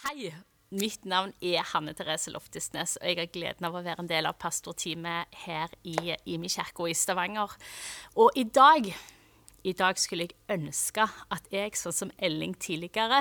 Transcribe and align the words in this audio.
Hei, 0.00 0.30
mitt 0.72 1.02
navn 1.04 1.34
er 1.44 1.66
Hanne 1.74 1.92
Therese 1.92 2.30
Loftisnes, 2.32 2.94
og 2.96 3.04
jeg 3.04 3.18
har 3.18 3.26
gleden 3.34 3.66
av 3.68 3.74
å 3.76 3.82
være 3.84 4.00
en 4.00 4.08
del 4.08 4.24
av 4.30 4.38
pastorteamet 4.40 5.36
her 5.42 5.74
i 5.84 6.14
Imi 6.32 6.48
kirke 6.48 6.86
i 6.88 6.94
Stavanger. 6.96 7.52
Og 8.16 8.32
i 8.32 8.46
dag, 8.48 8.88
i 9.60 9.74
dag 9.76 10.00
skulle 10.00 10.24
jeg 10.24 10.38
ønske 10.56 11.04
at 11.04 11.52
jeg, 11.52 11.76
sånn 11.76 11.96
som 11.98 12.14
Elling 12.16 12.56
tidligere, 12.56 13.20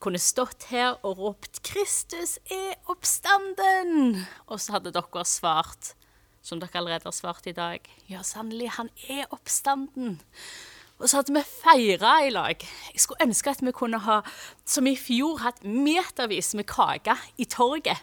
kunne 0.00 0.16
stått 0.16 0.70
her 0.70 0.96
og 1.02 1.20
ropt 1.20 1.60
'Kristus 1.60 2.38
er 2.48 2.80
oppstanden', 2.88 4.24
og 4.48 4.56
så 4.56 4.78
hadde 4.78 4.96
dere 4.96 5.26
svart, 5.28 5.92
som 6.40 6.64
dere 6.64 6.80
allerede 6.80 7.12
har 7.12 7.18
svart 7.20 7.44
i 7.44 7.52
dag, 7.52 7.84
'Ja, 8.08 8.24
sannelig, 8.24 8.70
han 8.80 8.88
er 9.04 9.28
oppstanden'. 9.28 10.16
Og 10.96 11.10
så 11.10 11.18
hadde 11.20 11.34
vi 11.36 11.42
feira 11.44 12.12
i 12.24 12.30
lag. 12.32 12.62
Jeg 12.92 13.02
skulle 13.02 13.26
ønske 13.26 13.52
at 13.52 13.62
vi 13.64 13.72
kunne 13.76 14.00
ha, 14.00 14.20
som 14.64 14.86
i 14.88 14.96
fjor, 14.96 15.42
hatt 15.44 15.64
metervis 15.64 16.54
med 16.56 16.64
kake 16.70 17.16
i 17.36 17.44
torget. 17.44 18.00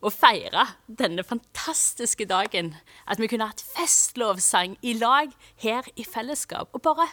Og 0.00 0.14
feira 0.16 0.64
denne 0.86 1.22
fantastiske 1.22 2.26
dagen. 2.26 2.72
At 3.06 3.20
vi 3.20 3.28
kunne 3.30 3.46
hatt 3.46 3.62
festlovsang 3.62 4.74
i 4.82 4.96
lag 4.98 5.30
her 5.62 5.86
i 5.94 6.06
fellesskap. 6.08 6.74
Og 6.74 6.82
bare 6.82 7.06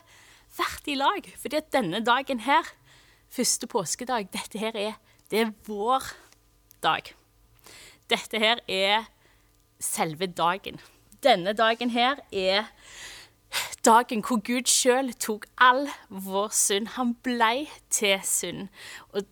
vært 0.57 0.89
i 0.89 0.97
lag. 0.97 1.29
Fordi 1.37 1.59
at 1.61 1.69
denne 1.75 2.01
dagen 2.01 2.41
her, 2.47 2.65
første 3.29 3.67
påskedag, 3.69 4.31
dette 4.33 4.57
her 4.57 4.73
er, 4.73 4.97
det 5.29 5.43
er 5.43 5.53
vår 5.67 6.09
dag. 6.81 7.13
Dette 8.09 8.39
her 8.41 8.63
er 8.65 9.05
selve 9.83 10.25
dagen. 10.25 10.81
Denne 11.21 11.53
dagen 11.53 11.91
her 11.93 12.23
er 12.31 12.71
dagen 13.87 14.23
hvor 14.25 14.41
Gud 14.43 14.67
sjøl 14.67 15.13
tok 15.15 15.45
all 15.63 15.85
vår 16.11 16.51
synd. 16.55 16.91
Han 16.97 17.13
blei 17.23 17.69
til 17.93 18.19
synd 18.27 18.67
og 19.13 19.23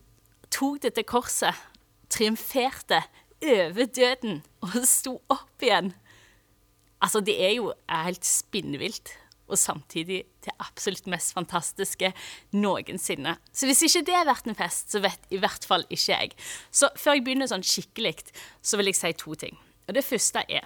tok 0.54 0.82
det 0.86 0.94
til 0.96 1.08
korset, 1.10 1.58
triumferte 2.14 3.02
over 3.44 3.90
døden 3.92 4.42
og 4.64 4.78
sto 4.88 5.18
opp 5.34 5.66
igjen. 5.66 5.92
Altså, 7.04 7.20
det 7.20 7.36
er 7.36 7.58
jo 7.58 7.74
helt 7.92 8.26
spinnvilt. 8.26 9.12
Og 9.46 9.60
samtidig 9.62 10.24
det 10.42 10.54
absolutt 10.58 11.06
mest 11.12 11.36
fantastiske 11.36 12.10
noensinne. 12.58 13.36
Så 13.54 13.68
hvis 13.70 13.84
ikke 13.86 14.02
det 14.08 14.16
har 14.18 14.26
vært 14.26 14.48
en 14.50 14.58
fest, 14.58 14.90
så 14.90 15.04
vet 15.04 15.28
i 15.30 15.38
hvert 15.38 15.68
fall 15.70 15.86
ikke 15.86 16.16
jeg. 16.16 16.32
Så 16.74 16.90
før 16.98 17.20
jeg 17.20 17.28
begynner 17.28 17.52
sånn 17.52 17.66
skikkelig, 17.66 18.32
så 18.66 18.80
vil 18.80 18.90
jeg 18.90 18.98
si 18.98 19.12
to 19.22 19.36
ting. 19.38 19.60
Og 19.86 19.94
det 19.94 20.06
første 20.08 20.42
er 20.50 20.66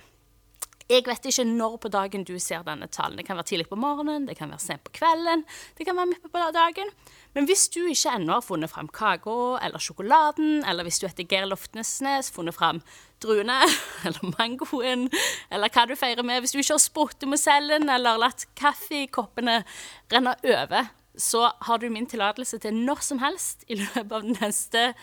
jeg 0.89 1.05
vet 1.05 1.27
ikke 1.29 1.45
når 1.45 1.75
på 1.83 1.91
dagen 1.93 2.23
du 2.25 2.33
ser 2.41 2.63
denne 2.65 2.87
talen. 2.89 3.19
Det 3.19 3.27
kan 3.27 3.37
være 3.37 3.51
tidlig 3.51 3.67
på 3.69 3.77
morgenen, 3.77 4.25
det 4.25 4.35
kan 4.39 4.49
være 4.49 4.63
sent 4.63 4.83
på 4.87 4.93
kvelden, 4.97 5.43
det 5.77 5.85
kan 5.85 5.97
være 5.99 6.09
midt 6.09 6.25
på 6.33 6.45
dagen. 6.55 6.89
Men 7.37 7.45
hvis 7.45 7.67
du 7.69 7.83
ikke 7.85 8.15
ennå 8.17 8.39
har 8.39 8.45
funnet 8.45 8.71
fram 8.71 8.89
kaka 8.89 9.59
eller 9.61 9.77
sjokoladen, 9.77 10.63
eller 10.65 10.87
hvis 10.87 10.97
du 10.99 11.05
heter 11.05 11.27
Geir 11.29 11.45
Loftnesnes, 11.45 12.31
funnet 12.33 12.57
fram 12.57 12.81
druene 13.21 13.61
eller 14.07 14.33
mangoen, 14.33 15.07
eller 15.51 15.69
hva 15.69 15.85
du 15.85 15.95
feirer 15.99 16.25
med, 16.25 16.41
hvis 16.41 16.57
du 16.57 16.61
ikke 16.63 16.79
har 16.79 16.83
spurtet 16.83 17.29
mosellen 17.29 17.89
eller 17.93 18.17
latt 18.25 18.47
kaffekoppene 18.57 19.61
renne 20.09 20.35
over, 20.41 20.89
så 21.19 21.51
har 21.67 21.77
du 21.77 21.89
min 21.93 22.09
tillatelse 22.09 22.57
til 22.63 22.73
når 22.73 23.03
som 23.05 23.19
helst 23.21 23.65
i 23.67 23.77
løpet 23.77 24.13
av 24.13 24.25
den 24.25 24.37
neste 24.41 24.93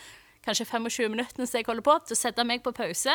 kanskje 0.47 0.67
25 0.69 1.11
minuttene 1.13 1.49
jeg 1.51 1.67
holder 1.67 1.85
på, 1.85 1.97
til 2.07 2.17
å 2.17 2.19
sette 2.19 2.45
meg 2.47 2.63
på 2.65 2.73
pause 2.77 3.15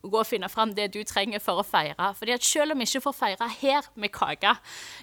og 0.00 0.14
gå 0.14 0.20
og 0.22 0.28
finne 0.28 0.48
fram 0.48 0.72
det 0.76 0.88
du 0.94 1.00
trenger 1.04 1.42
for 1.42 1.60
å 1.60 1.66
feire. 1.66 2.10
Fordi 2.16 2.34
at 2.36 2.46
selv 2.46 2.74
om 2.74 2.80
vi 2.80 2.88
ikke 2.88 3.02
får 3.04 3.16
feire 3.18 3.48
her 3.60 3.88
med 4.00 4.14
kake 4.14 4.54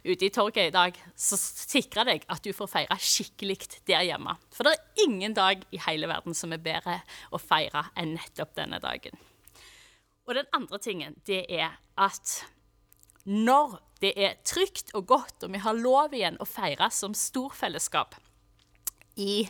ute 0.08 0.28
i 0.28 0.32
torget 0.34 0.72
i 0.72 0.76
dag, 0.76 1.00
så 1.14 1.38
sikrer 1.38 2.08
deg 2.10 2.28
at 2.32 2.44
du 2.44 2.54
får 2.56 2.72
feire 2.72 3.00
skikkelig 3.02 3.60
der 3.90 4.06
hjemme. 4.08 4.38
For 4.56 4.68
det 4.68 4.76
er 4.78 5.08
ingen 5.08 5.36
dag 5.38 5.66
i 5.70 5.82
hele 5.88 6.10
verden 6.10 6.38
som 6.38 6.56
er 6.56 6.64
bedre 6.64 7.02
å 7.30 7.42
feire 7.42 7.90
enn 8.00 8.16
nettopp 8.18 8.56
denne 8.58 8.82
dagen. 8.84 9.18
Og 10.28 10.36
den 10.36 10.48
andre 10.56 10.80
tingen, 10.84 11.16
det 11.28 11.46
er 11.48 11.78
at 11.96 12.40
når 13.28 13.78
det 14.02 14.14
er 14.16 14.38
trygt 14.46 14.94
og 14.96 15.08
godt, 15.10 15.44
og 15.44 15.52
vi 15.54 15.62
har 15.64 15.76
lov 15.76 16.14
igjen 16.16 16.38
å 16.40 16.48
feire 16.48 16.90
som 16.94 17.16
storfellesskap, 17.18 18.16
i 19.18 19.48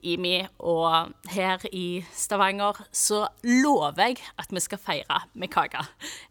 IMI 0.00 0.46
og 0.64 1.12
her 1.34 1.62
i 1.76 2.00
Stavanger, 2.16 2.78
så 2.92 3.26
lover 3.44 4.00
jeg 4.00 4.16
at 4.40 4.52
vi 4.54 4.62
skal 4.64 4.80
feire 4.80 5.20
med 5.34 5.50
kake. 5.52 5.82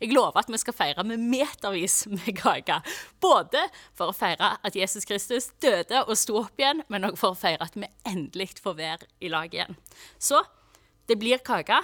Jeg 0.01 0.13
lover 0.15 0.41
at 0.41 0.49
vi 0.49 0.57
skal 0.61 0.75
feire 0.75 1.05
med 1.05 1.21
metervis 1.21 2.01
med 2.09 2.33
kake. 2.39 2.79
Både 3.21 3.61
for 3.97 4.09
å 4.09 4.17
feire 4.17 4.55
at 4.65 4.75
Jesus 4.75 5.05
Kristus 5.05 5.51
døde 5.61 6.03
og 6.05 6.17
sto 6.17 6.39
opp 6.41 6.59
igjen, 6.59 6.83
men 6.89 7.11
òg 7.11 7.19
for 7.19 7.35
å 7.35 7.39
feire 7.39 7.67
at 7.67 7.77
vi 7.77 7.89
endelig 8.09 8.55
får 8.63 8.79
være 8.79 9.09
i 9.21 9.31
lag 9.31 9.53
igjen. 9.53 9.77
Så 10.17 10.41
det 11.09 11.19
blir 11.21 11.41
kake. 11.45 11.81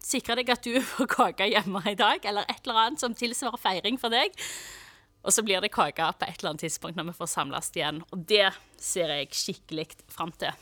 Sikre 0.00 0.38
deg 0.38 0.50
at 0.50 0.64
du 0.64 0.80
får 0.80 1.10
kake 1.12 1.50
hjemme 1.52 1.82
i 1.86 1.98
dag, 1.98 2.24
eller 2.24 2.48
et 2.48 2.62
eller 2.64 2.86
annet 2.86 3.02
som 3.02 3.14
tilsvarer 3.14 3.60
feiring 3.60 4.00
for 4.00 4.12
deg. 4.12 4.34
Og 5.20 5.34
så 5.34 5.44
blir 5.44 5.60
det 5.60 5.72
kake 5.74 6.06
på 6.16 6.26
et 6.26 6.40
eller 6.40 6.54
annet 6.54 6.64
tidspunkt 6.64 6.98
når 6.98 7.10
vi 7.10 7.18
får 7.18 7.32
samles 7.34 7.70
igjen. 7.76 8.02
Og 8.10 8.24
det 8.28 8.48
ser 8.80 9.12
jeg 9.12 9.34
skikkelig 9.36 9.88
fram 10.08 10.32
til. 10.40 10.54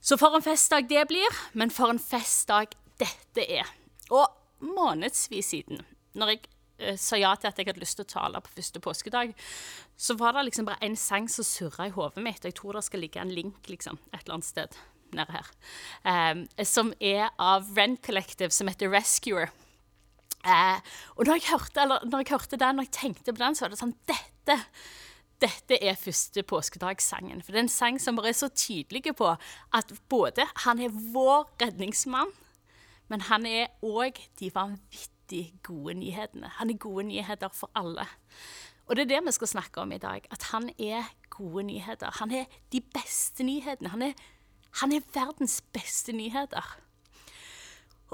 Så 0.00 0.18
for 0.20 0.36
en 0.36 0.44
festdag 0.44 0.88
det 0.90 1.06
blir, 1.10 1.40
men 1.58 1.72
for 1.74 1.92
en 1.92 2.02
festdag 2.02 2.76
dette 3.00 3.44
er. 3.44 3.68
Og 4.14 4.28
månedsvis 4.64 5.52
siden, 5.54 5.82
når 6.18 6.34
jeg 6.34 6.44
uh, 6.82 6.94
sa 7.00 7.18
ja 7.18 7.34
til 7.36 7.50
at 7.50 7.58
jeg 7.58 7.70
hadde 7.70 7.82
lyst 7.82 7.98
til 7.98 8.06
å 8.06 8.12
tale 8.12 8.42
på 8.44 8.54
første 8.56 8.82
påskedag, 8.84 9.34
så 9.98 10.16
var 10.18 10.36
det 10.36 10.48
liksom 10.48 10.68
bare 10.68 10.82
en 10.86 10.96
sang 10.98 11.28
som 11.32 11.46
surra 11.46 11.88
i 11.88 11.94
hodet 11.94 12.24
mitt. 12.24 12.42
Og 12.42 12.50
jeg 12.52 12.58
tror 12.60 12.78
det 12.78 12.86
skal 12.86 13.04
ligge 13.04 13.22
en 13.22 13.34
link 13.34 13.70
liksom, 13.70 14.00
et 14.12 14.22
eller 14.22 14.38
annet 14.38 14.50
sted 14.50 14.80
nede 15.16 15.32
her. 15.32 15.48
Um, 16.04 16.44
som 16.68 16.92
er 17.00 17.30
av 17.40 17.70
Rent 17.76 18.04
Collective, 18.04 18.52
som 18.54 18.68
heter 18.70 18.92
Rescuer. 18.92 19.50
Eh, 20.48 20.94
og 21.16 21.28
når 21.28 21.38
jeg, 21.38 21.50
hørte, 21.50 21.82
eller, 21.84 22.06
når 22.08 22.24
jeg 22.24 22.32
hørte 22.32 22.60
den, 22.60 22.78
når 22.78 22.88
jeg 22.88 22.96
tenkte 22.96 23.34
på 23.34 23.42
den, 23.42 23.58
så 23.58 23.66
var 23.66 23.74
det 23.74 23.82
sånn 23.82 23.98
Dette 24.08 24.58
dette 25.38 25.76
er 25.78 25.94
første 25.94 26.42
påskedagssangen. 26.42 27.44
For 27.46 27.54
det 27.54 27.60
er 27.60 27.66
en 27.68 27.70
sang 27.70 28.00
som 28.02 28.16
bare 28.18 28.32
er 28.32 28.38
så 28.40 28.48
tydelig 28.50 29.12
på 29.14 29.28
at 29.76 29.92
både 30.10 30.48
han 30.64 30.80
er 30.82 30.96
vår 31.14 31.44
redningsmann, 31.62 32.32
men 33.06 33.22
han 33.28 33.46
er 33.46 33.68
òg 33.86 34.18
de 34.40 34.50
vanvittig 34.50 35.44
gode 35.62 35.94
nyhetene. 36.00 36.50
Han 36.58 36.72
er 36.72 36.80
gode 36.82 37.06
nyheter 37.12 37.54
for 37.54 37.70
alle. 37.78 38.08
Og 38.88 38.98
det 38.98 39.04
er 39.04 39.12
det 39.12 39.22
vi 39.28 39.36
skal 39.36 39.52
snakke 39.52 39.84
om 39.84 39.94
i 39.94 40.00
dag. 40.02 40.26
At 40.34 40.48
han 40.50 40.72
er 40.74 41.06
gode 41.30 41.68
nyheter. 41.70 42.10
Han 42.18 42.34
er 42.34 42.50
de 42.74 42.82
beste 42.82 43.46
nyhetene. 43.46 43.94
Han 43.94 44.10
han 44.80 44.92
er 44.92 45.06
verdens 45.14 45.60
beste 45.72 46.12
nyheter. 46.12 46.66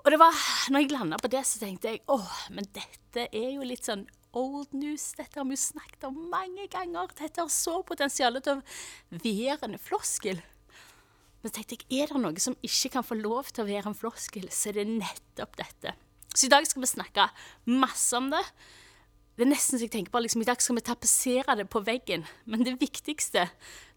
Og 0.03 0.11
det 0.11 0.19
var, 0.21 0.37
når 0.75 0.83
jeg 0.83 0.93
landa 0.93 1.19
på 1.23 1.31
det, 1.31 1.45
så 1.47 1.61
tenkte 1.63 1.93
jeg 1.93 2.03
åh, 2.11 2.33
men 2.55 2.67
dette 2.75 3.29
er 3.31 3.51
jo 3.55 3.67
litt 3.67 3.87
sånn 3.87 4.05
old 4.35 4.73
news. 4.75 5.13
Dette 5.19 5.39
har 5.39 5.47
vi 5.47 5.55
jo 5.55 5.63
snakket 5.63 6.09
om 6.09 6.17
mange 6.33 6.67
ganger. 6.73 7.13
Dette 7.15 7.45
har 7.45 7.53
så 7.53 7.79
potensial 7.87 8.41
til 8.43 8.59
å 8.59 9.21
være 9.23 9.71
en 9.71 9.79
floskel. 9.81 10.43
Men 11.45 11.53
så 11.53 11.61
tenkte 11.61 11.79
jeg, 11.79 12.03
er 12.03 12.11
det 12.11 12.23
noe 12.25 12.43
som 12.43 12.57
ikke 12.65 12.97
kan 12.97 13.07
få 13.07 13.19
lov 13.21 13.53
til 13.53 13.65
å 13.65 13.69
være 13.69 13.93
en 13.93 13.99
floskel, 13.99 14.49
så 14.51 14.73
er 14.73 14.81
det 14.81 14.89
nettopp 14.97 15.59
dette. 15.61 15.95
Så 16.35 16.49
i 16.49 16.53
dag 16.53 16.67
skal 16.67 16.83
vi 16.83 16.91
snakke 16.91 17.29
masse 17.71 18.17
om 18.19 18.33
det 18.33 18.43
det 19.35 19.43
er 19.43 19.51
nesten 19.51 19.81
så 19.81 19.89
jeg 19.89 19.91
tenker 19.91 20.13
på 20.15 20.21
liksom, 20.23 20.45
I 20.45 20.47
dag 20.47 20.61
skal 20.63 20.77
vi 20.79 20.83
tapetsere 20.87 21.57
det 21.59 21.65
på 21.67 21.81
veggen. 21.83 22.23
Men 22.47 22.63
det 22.63 22.77
viktigste 22.79 23.49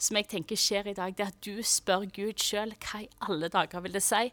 som 0.01 0.17
jeg 0.17 0.25
tenker 0.31 0.57
skjer 0.57 0.89
i 0.89 0.95
dag, 0.97 1.13
det 1.13 1.27
er 1.27 1.29
at 1.29 1.43
du 1.45 1.61
spør 1.61 2.07
Gud 2.09 2.41
sjøl 2.41 2.73
hva 2.81 3.03
i 3.03 3.09
alle 3.27 3.49
dager 3.53 3.83
vil 3.85 3.93
det 3.93 4.01
si 4.01 4.31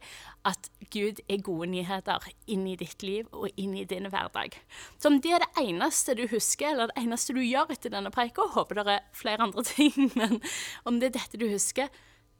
at 0.48 0.70
Gud 0.94 1.20
er 1.28 1.44
gode 1.44 1.68
nyheter 1.74 2.24
inn 2.48 2.64
i 2.70 2.78
ditt 2.80 3.04
liv 3.04 3.28
og 3.36 3.52
inn 3.60 3.76
i 3.76 3.84
din 3.88 4.08
hverdag. 4.08 4.56
Så 4.96 5.12
om 5.12 5.20
det 5.20 5.34
er 5.36 5.44
det 5.44 5.66
eneste 5.66 6.16
du 6.16 6.24
husker, 6.32 6.72
eller 6.72 6.88
det 6.88 7.04
eneste 7.04 7.36
du 7.36 7.42
gjør 7.44 7.76
etter 7.76 7.92
denne 7.92 8.12
preika, 8.14 8.48
håper 8.56 8.80
det 8.80 8.96
er 8.96 9.06
flere 9.16 9.44
andre 9.44 9.64
ting, 9.74 10.08
men 10.16 10.40
om 10.88 11.02
det 11.02 11.12
er 11.12 11.18
dette 11.20 11.40
du 11.40 11.50
husker, 11.52 11.92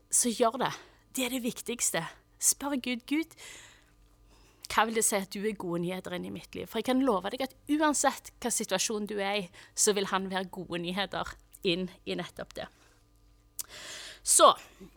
så 0.08 0.32
gjør 0.32 0.56
det. 0.64 0.72
Det 1.12 1.28
er 1.28 1.36
det 1.36 1.44
viktigste. 1.44 2.06
Spør 2.40 2.78
Gud. 2.80 3.04
Gud, 3.10 3.36
hva 4.70 4.86
vil 4.88 4.96
det 4.98 5.04
si 5.06 5.18
at 5.18 5.32
du 5.34 5.44
er 5.44 5.56
gode 5.58 5.82
nyheter 5.84 6.16
inn 6.16 6.28
i 6.28 6.32
mitt 6.34 6.54
liv? 6.56 6.68
For 6.70 6.80
jeg 6.80 6.88
kan 6.88 7.02
love 7.04 7.30
deg 7.32 7.44
at 7.46 7.56
uansett 7.76 8.32
hva 8.42 8.52
situasjon 8.52 9.08
du 9.10 9.18
er 9.18 9.42
i, 9.42 9.44
så 9.76 9.94
vil 9.96 10.08
han 10.12 10.30
være 10.32 10.50
gode 10.54 10.80
nyheter 10.84 11.34
inn 11.68 11.88
i 12.04 12.16
nettopp 12.18 12.56
det. 12.58 12.68
Så 14.24 14.54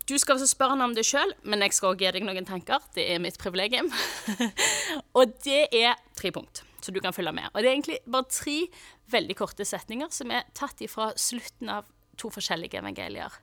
du 0.08 0.16
skal 0.16 0.38
altså 0.38 0.48
spørre 0.48 0.78
han 0.78 0.86
om 0.86 0.94
det 0.96 1.04
sjøl, 1.08 1.34
men 1.44 1.66
jeg 1.66 1.76
skal 1.76 1.92
også 1.92 2.00
gi 2.00 2.14
deg 2.16 2.24
noen 2.24 2.48
tanker. 2.48 2.84
Det 2.96 3.04
er 3.12 3.20
mitt 3.20 3.36
privilegium. 3.42 3.90
og 5.18 5.36
det 5.44 5.66
er 5.76 6.00
tre 6.16 6.32
punkt, 6.32 6.64
så 6.80 6.96
du 6.96 7.02
kan 7.04 7.16
følge 7.16 7.36
med. 7.36 7.52
Og 7.52 7.60
det 7.60 7.68
er 7.68 7.76
egentlig 7.76 8.00
bare 8.08 8.32
tre 8.32 8.58
veldig 9.12 9.36
korte 9.40 9.68
setninger 9.68 10.12
som 10.16 10.32
er 10.32 10.48
tatt 10.56 10.80
ifra 10.84 11.12
slutten 11.20 11.72
av 11.76 11.92
to 12.18 12.32
forskjellige 12.34 12.80
evangelier. 12.80 13.34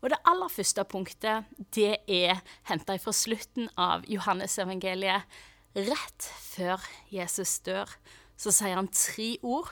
Og 0.00 0.12
det 0.12 0.20
aller 0.30 0.48
første 0.48 0.84
punktet, 0.88 1.50
det 1.74 1.98
er 2.06 2.38
henta 2.70 2.96
fra 3.02 3.12
slutten 3.12 3.68
av 3.76 4.06
Johannes-evangeliet 4.08 5.26
rett 5.74 6.28
før 6.42 6.82
Jesus 7.12 7.58
dør, 7.64 7.90
så 8.36 8.52
sier 8.54 8.76
han 8.76 8.90
tre 8.92 9.36
ord 9.42 9.70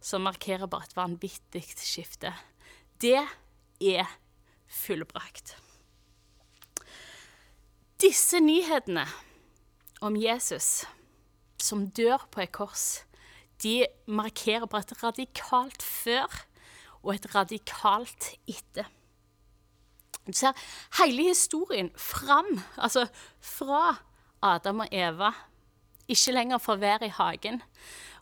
som 0.00 0.24
markerer 0.24 0.70
bare 0.70 0.88
et 0.88 0.96
vanvittig 0.96 1.64
skifte. 1.76 2.32
Det 3.00 3.18
er 3.80 4.08
fullbrakt. 4.70 5.56
Disse 8.00 8.40
nyhetene 8.40 9.04
om 10.00 10.16
Jesus 10.16 10.86
som 11.60 11.84
dør 11.92 12.22
på 12.32 12.40
et 12.44 12.52
kors, 12.54 13.02
de 13.60 13.84
markerer 14.08 14.64
på 14.64 14.80
et 14.80 14.94
radikalt 15.02 15.82
før 15.84 16.32
og 17.02 17.12
et 17.14 17.28
radikalt 17.34 18.30
etter. 18.48 18.88
Du 20.24 20.32
ser 20.36 20.56
hele 21.00 21.28
historien 21.28 21.90
fram, 21.96 22.48
altså 22.76 23.06
fra 23.40 23.98
Adam 24.42 24.84
og 24.84 24.92
Eva, 24.92 25.32
ikke 26.10 26.32
lenger 26.34 26.58
får 26.58 26.80
være 26.80 27.06
i 27.06 27.14
hagen, 27.14 27.60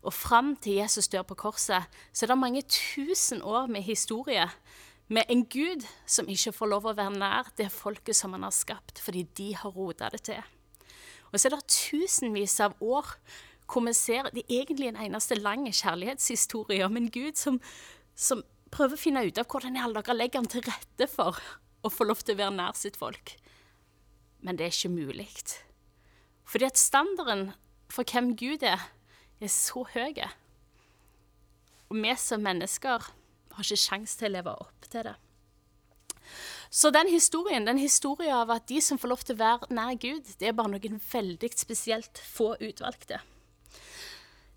og 0.02 0.14
fram 0.14 0.54
til 0.56 0.80
Jesus 0.80 1.08
dør 1.08 1.24
på 1.26 1.34
korset, 1.34 1.86
så 2.12 2.24
er 2.24 2.32
det 2.32 2.38
mange 2.38 2.62
tusen 2.62 3.42
år 3.42 3.66
med 3.66 3.82
historie 3.82 4.48
med 5.08 5.24
en 5.32 5.44
Gud 5.44 5.86
som 6.06 6.28
ikke 6.28 6.52
får 6.52 6.68
lov 6.68 6.86
å 6.86 6.94
være 6.96 7.16
nær 7.16 7.48
det 7.56 7.70
folket 7.72 8.16
som 8.16 8.34
han 8.36 8.44
har 8.44 8.54
skapt, 8.54 9.00
fordi 9.00 9.24
de 9.38 9.54
har 9.56 9.72
rota 9.72 10.10
det 10.12 10.22
til. 10.28 10.42
Og 11.32 11.40
så 11.40 11.48
er 11.48 11.56
det 11.56 11.72
tusenvis 11.72 12.58
av 12.64 12.76
år 12.80 13.14
hvor 13.68 13.84
vi 13.84 13.92
ser 13.96 14.30
det 14.32 14.46
er 14.46 14.62
egentlig 14.62 14.88
en 14.88 15.00
eneste 15.08 15.36
lang 15.36 15.66
kjærlighetshistorie 15.68 16.86
om 16.86 16.96
en 16.96 17.10
Gud 17.12 17.36
som, 17.36 17.58
som 18.16 18.44
prøver 18.72 18.96
å 18.96 19.00
finne 19.00 19.24
ut 19.26 19.40
av 19.40 19.48
hvordan 19.48 19.76
i 19.76 19.82
alle 19.82 20.00
dager 20.00 20.16
legger 20.16 20.40
han 20.40 20.48
til 20.48 20.64
rette 20.64 21.08
for 21.12 21.40
å 21.84 21.92
få 21.92 22.08
lov 22.08 22.22
til 22.24 22.36
å 22.36 22.42
være 22.42 22.56
nær 22.56 22.76
sitt 22.76 22.96
folk. 23.00 23.34
Men 24.40 24.56
det 24.56 24.68
er 24.68 24.76
ikke 24.76 24.92
mulig. 24.94 25.28
Fordi 26.48 26.64
at 26.64 26.80
standarden 26.80 27.50
for 27.92 28.08
hvem 28.08 28.34
Gud 28.36 28.64
er, 28.64 28.80
er 29.40 29.52
så 29.52 29.84
høy. 29.94 30.16
Og 31.88 31.96
vi 31.96 32.14
som 32.16 32.44
mennesker 32.44 33.08
har 33.58 33.64
ikke 33.64 33.80
sjanse 33.80 34.18
til 34.18 34.30
å 34.30 34.36
leve 34.38 34.54
opp 34.56 34.88
til 34.88 35.08
det. 35.08 35.16
Så 36.70 36.90
den 36.92 37.08
historien, 37.08 37.64
den 37.64 37.78
historien 37.80 38.34
av 38.36 38.50
at 38.52 38.68
de 38.68 38.80
som 38.84 39.00
får 39.00 39.08
lov 39.08 39.24
til 39.24 39.38
å 39.38 39.40
være 39.40 39.72
nær 39.72 39.96
Gud, 40.00 40.28
det 40.40 40.50
er 40.50 40.56
bare 40.56 40.74
noen 40.74 41.00
veldig 41.12 41.50
spesielt 41.56 42.20
få 42.20 42.54
utvalgte. 42.60 43.22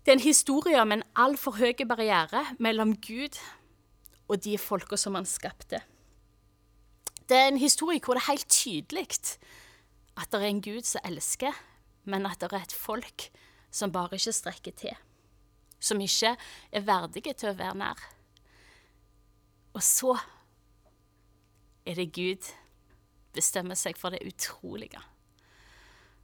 Det 0.02 0.12
er 0.12 0.18
en 0.18 0.24
historie 0.24 0.80
om 0.82 0.92
en 0.92 1.04
altfor 1.16 1.56
høy 1.60 1.72
barriere 1.88 2.44
mellom 2.58 2.96
Gud 3.00 3.38
og 4.28 4.42
de 4.44 4.58
folka 4.58 4.98
som 4.98 5.16
han 5.16 5.28
skapte. 5.28 5.80
Det 7.28 7.38
er 7.38 7.48
en 7.48 7.60
historie 7.60 8.02
hvor 8.02 8.18
det 8.18 8.24
er 8.24 8.32
helt 8.32 8.48
tydelig 8.50 9.06
at 10.18 10.28
det 10.28 10.40
er 10.40 10.48
en 10.50 10.60
Gud 10.60 10.84
som 10.84 11.04
elsker, 11.08 11.54
men 12.04 12.26
at 12.26 12.40
det 12.40 12.52
er 12.52 12.66
et 12.66 12.74
folk 12.74 13.28
som 13.72 13.92
bare 13.92 14.18
ikke 14.18 14.34
strekker 14.36 14.76
til. 14.76 14.96
Som 15.80 16.00
ikke 16.00 16.36
er 16.72 16.86
verdige 16.86 17.34
til 17.34 17.52
å 17.52 17.58
være 17.58 17.78
nær. 17.78 18.02
Og 19.72 19.82
så 19.82 20.16
er 21.86 21.98
det 21.98 22.12
Gud 22.14 22.52
bestemmer 23.32 23.78
seg 23.78 23.96
for 23.98 24.14
det 24.14 24.22
utrolige. 24.28 25.00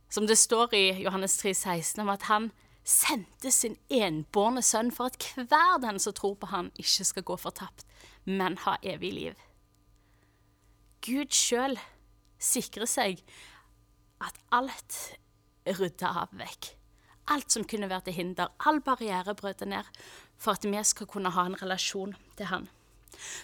Som 0.09 0.27
det 0.29 0.39
står 0.39 0.75
i 0.77 0.85
Johannes 1.03 1.37
3, 1.41 1.55
16 1.55 2.03
om 2.05 2.13
at 2.13 2.29
han 2.29 2.51
sendte 2.89 3.51
sin 3.53 3.77
enbårne 3.93 4.63
sønn 4.65 4.91
for 4.95 5.11
at 5.11 5.27
hver 5.37 5.81
den 5.83 6.01
som 6.01 6.15
tror 6.17 6.39
på 6.41 6.49
han, 6.53 6.71
ikke 6.81 7.05
skal 7.05 7.27
gå 7.29 7.37
fortapt, 7.37 7.85
men 8.25 8.57
ha 8.65 8.79
evig 8.83 9.13
liv. 9.13 9.37
Gud 11.05 11.33
sjøl 11.37 11.77
sikrer 12.41 12.89
seg 12.89 13.21
at 14.25 14.41
alt 14.55 14.97
rydda 15.77 16.15
av 16.25 16.35
vekk. 16.39 16.73
Alt 17.29 17.53
som 17.53 17.67
kunne 17.69 17.91
vært 17.91 18.09
til 18.09 18.17
hinder, 18.17 18.53
all 18.65 18.81
barriere 18.81 19.35
brøt 19.37 19.65
ned 19.69 19.89
for 20.41 20.57
at 20.57 20.65
vi 20.65 20.81
skal 20.85 21.09
kunne 21.11 21.33
ha 21.35 21.45
en 21.47 21.59
relasjon 21.61 22.15
til 22.39 22.51
han. 22.53 22.69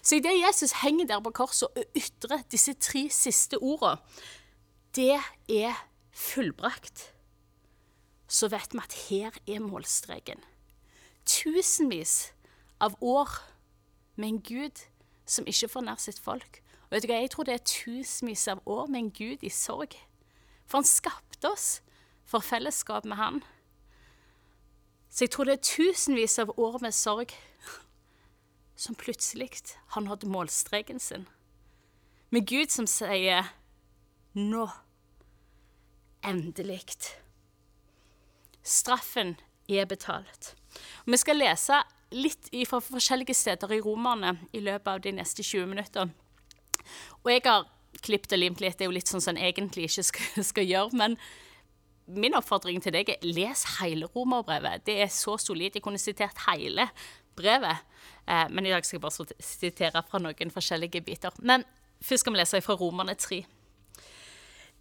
Så 0.03 0.17
idet 0.17 0.37
Jesus 0.39 0.73
henger 0.83 1.07
der 1.07 1.21
på 1.21 1.35
korset 1.35 1.69
og 1.69 1.99
ytrer 1.99 2.45
disse 2.53 2.75
tre 2.79 3.09
siste 3.11 3.59
ordene, 3.59 3.99
det 4.95 5.19
er 5.51 5.75
fullbrakt, 6.15 7.11
så 8.29 8.49
vet 8.49 8.73
vi 8.73 8.83
at 8.83 8.99
her 9.09 9.39
er 9.47 9.63
målstreken. 9.63 10.39
Tusenvis 11.27 12.33
av 12.81 12.95
år 13.01 13.31
med 14.17 14.29
en 14.29 14.43
Gud 14.43 14.85
som 15.27 15.49
ikke 15.51 15.69
får 15.73 15.87
nær 15.87 15.99
sitt 15.99 16.21
folk. 16.23 16.61
Og 16.87 16.97
vet 16.97 17.05
du 17.05 17.11
hva, 17.11 17.21
Jeg 17.21 17.33
tror 17.35 17.49
det 17.49 17.55
er 17.55 17.67
tusenvis 17.67 18.47
av 18.49 18.63
år 18.67 18.87
med 18.87 19.01
en 19.01 19.11
Gud 19.11 19.43
i 19.43 19.51
sorg. 19.51 19.97
For 20.67 20.79
han 20.79 20.89
skapte 20.89 21.51
oss 21.51 21.81
for 22.27 22.45
fellesskap 22.45 23.05
med 23.05 23.17
han. 23.17 23.43
Så 25.11 25.25
jeg 25.25 25.35
tror 25.35 25.47
det 25.49 25.59
er 25.59 25.69
tusenvis 25.69 26.39
av 26.43 26.55
år 26.59 26.81
med 26.83 26.95
sorg 26.95 27.35
som 28.77 28.97
plutselig 28.99 29.51
har 29.95 30.03
nådd 30.03 30.27
målstreken 30.27 31.01
sin. 31.01 31.29
Med 32.31 32.47
Gud 32.47 32.71
som 32.71 32.87
sier 32.87 33.53
'nå'. 34.35 34.71
Endelig. 36.25 36.83
Straffen 38.63 39.37
er 39.69 39.85
betalt. 39.85 40.55
Vi 41.07 41.17
skal 41.17 41.37
lese 41.37 41.83
litt 42.11 42.49
fra 42.67 42.81
forskjellige 42.81 43.35
steder 43.35 43.73
i 43.73 43.81
Romerne 43.81 44.39
i 44.53 44.61
løpet 44.61 44.89
av 44.89 45.01
de 45.01 45.13
neste 45.13 45.43
20 45.43 45.67
minutter. 45.67 46.11
Og 47.25 47.31
jeg 47.31 47.43
har 47.45 47.69
klippet 48.03 48.33
og 48.33 48.39
limt 48.39 48.61
litt, 48.61 48.79
det 48.79 48.87
er 48.87 48.91
jo 48.91 48.97
litt 48.97 49.09
sånn 49.11 49.21
som 49.21 49.37
en 49.37 49.43
egentlig 49.43 49.85
ikke 49.89 50.03
skal, 50.03 50.45
skal 50.51 50.65
gjøre. 50.65 50.97
Men 50.97 51.19
min 52.07 52.37
oppfordring 52.37 52.83
til 52.85 52.95
deg 52.95 53.11
er 53.15 53.25
les 53.25 53.65
hele 53.79 54.09
romerbrevet. 54.13 54.85
Det 54.87 54.99
er 55.03 55.13
så 55.13 55.39
solid. 55.41 55.75
Jeg 55.75 55.85
kunne 55.85 56.01
sitert 56.01 56.45
hele 56.49 56.89
brevet. 57.37 57.85
Eh, 58.29 58.47
men 58.51 58.67
i 58.67 58.73
dag 58.75 58.85
skal 58.85 58.99
jeg 58.99 59.05
bare 59.05 59.41
sitere 59.41 60.05
fra 60.09 60.21
noen 60.23 60.53
forskjellige 60.53 61.05
biter. 61.05 61.35
Men 61.41 61.65
først 62.05 62.25
skal 62.25 62.35
vi 62.35 62.43
lese 62.43 62.63
fra 62.65 62.77
Romerne 62.81 63.17
3. 63.17 63.45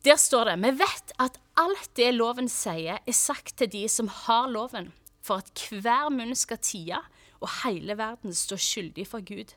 Der 0.04 0.20
står 0.20 0.52
det 0.52 0.58
Vi 0.66 0.72
vet 0.84 1.16
at 1.20 1.40
alt 1.56 1.90
det 1.96 2.12
loven 2.14 2.50
sier, 2.52 3.00
er 3.00 3.16
sagt 3.16 3.58
til 3.58 3.72
de 3.72 3.88
som 3.88 4.10
har 4.12 4.50
loven, 4.52 4.92
for 5.24 5.40
at 5.40 5.68
hver 5.72 6.10
munn 6.12 6.36
skal 6.36 6.60
tie 6.60 7.00
og 7.44 7.52
hele 7.64 7.98
verden 8.00 8.34
står 8.36 8.60
skyldig 8.60 9.08
for 9.08 9.24
Gud. 9.24 9.54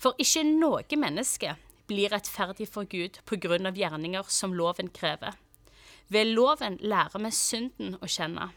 For 0.00 0.16
ikke 0.20 0.44
noe 0.48 0.98
menneske 0.98 1.54
blir 1.88 2.12
rettferdig 2.12 2.68
for 2.68 2.88
Gud 2.88 3.20
på 3.28 3.38
grunn 3.40 3.68
av 3.68 3.76
gjerninger 3.78 4.28
som 4.28 4.54
loven 4.56 4.88
krever. 4.92 5.36
Ved 6.12 6.34
loven 6.34 6.76
lærer 6.82 7.22
vi 7.24 7.30
synden 7.32 7.96
å 8.02 8.08
kjenne. 8.10 8.50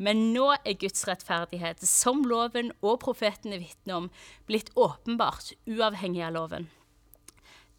Men 0.00 0.30
nå 0.34 0.46
er 0.56 0.78
Guds 0.80 1.04
rettferdighet, 1.06 1.82
som 1.86 2.24
loven 2.26 2.72
og 2.80 3.02
profetene 3.04 3.60
vitner 3.60 3.98
om, 3.98 4.08
blitt 4.48 4.72
åpenbart 4.74 5.52
uavhengig 5.68 6.24
av 6.24 6.34
loven. 6.34 6.70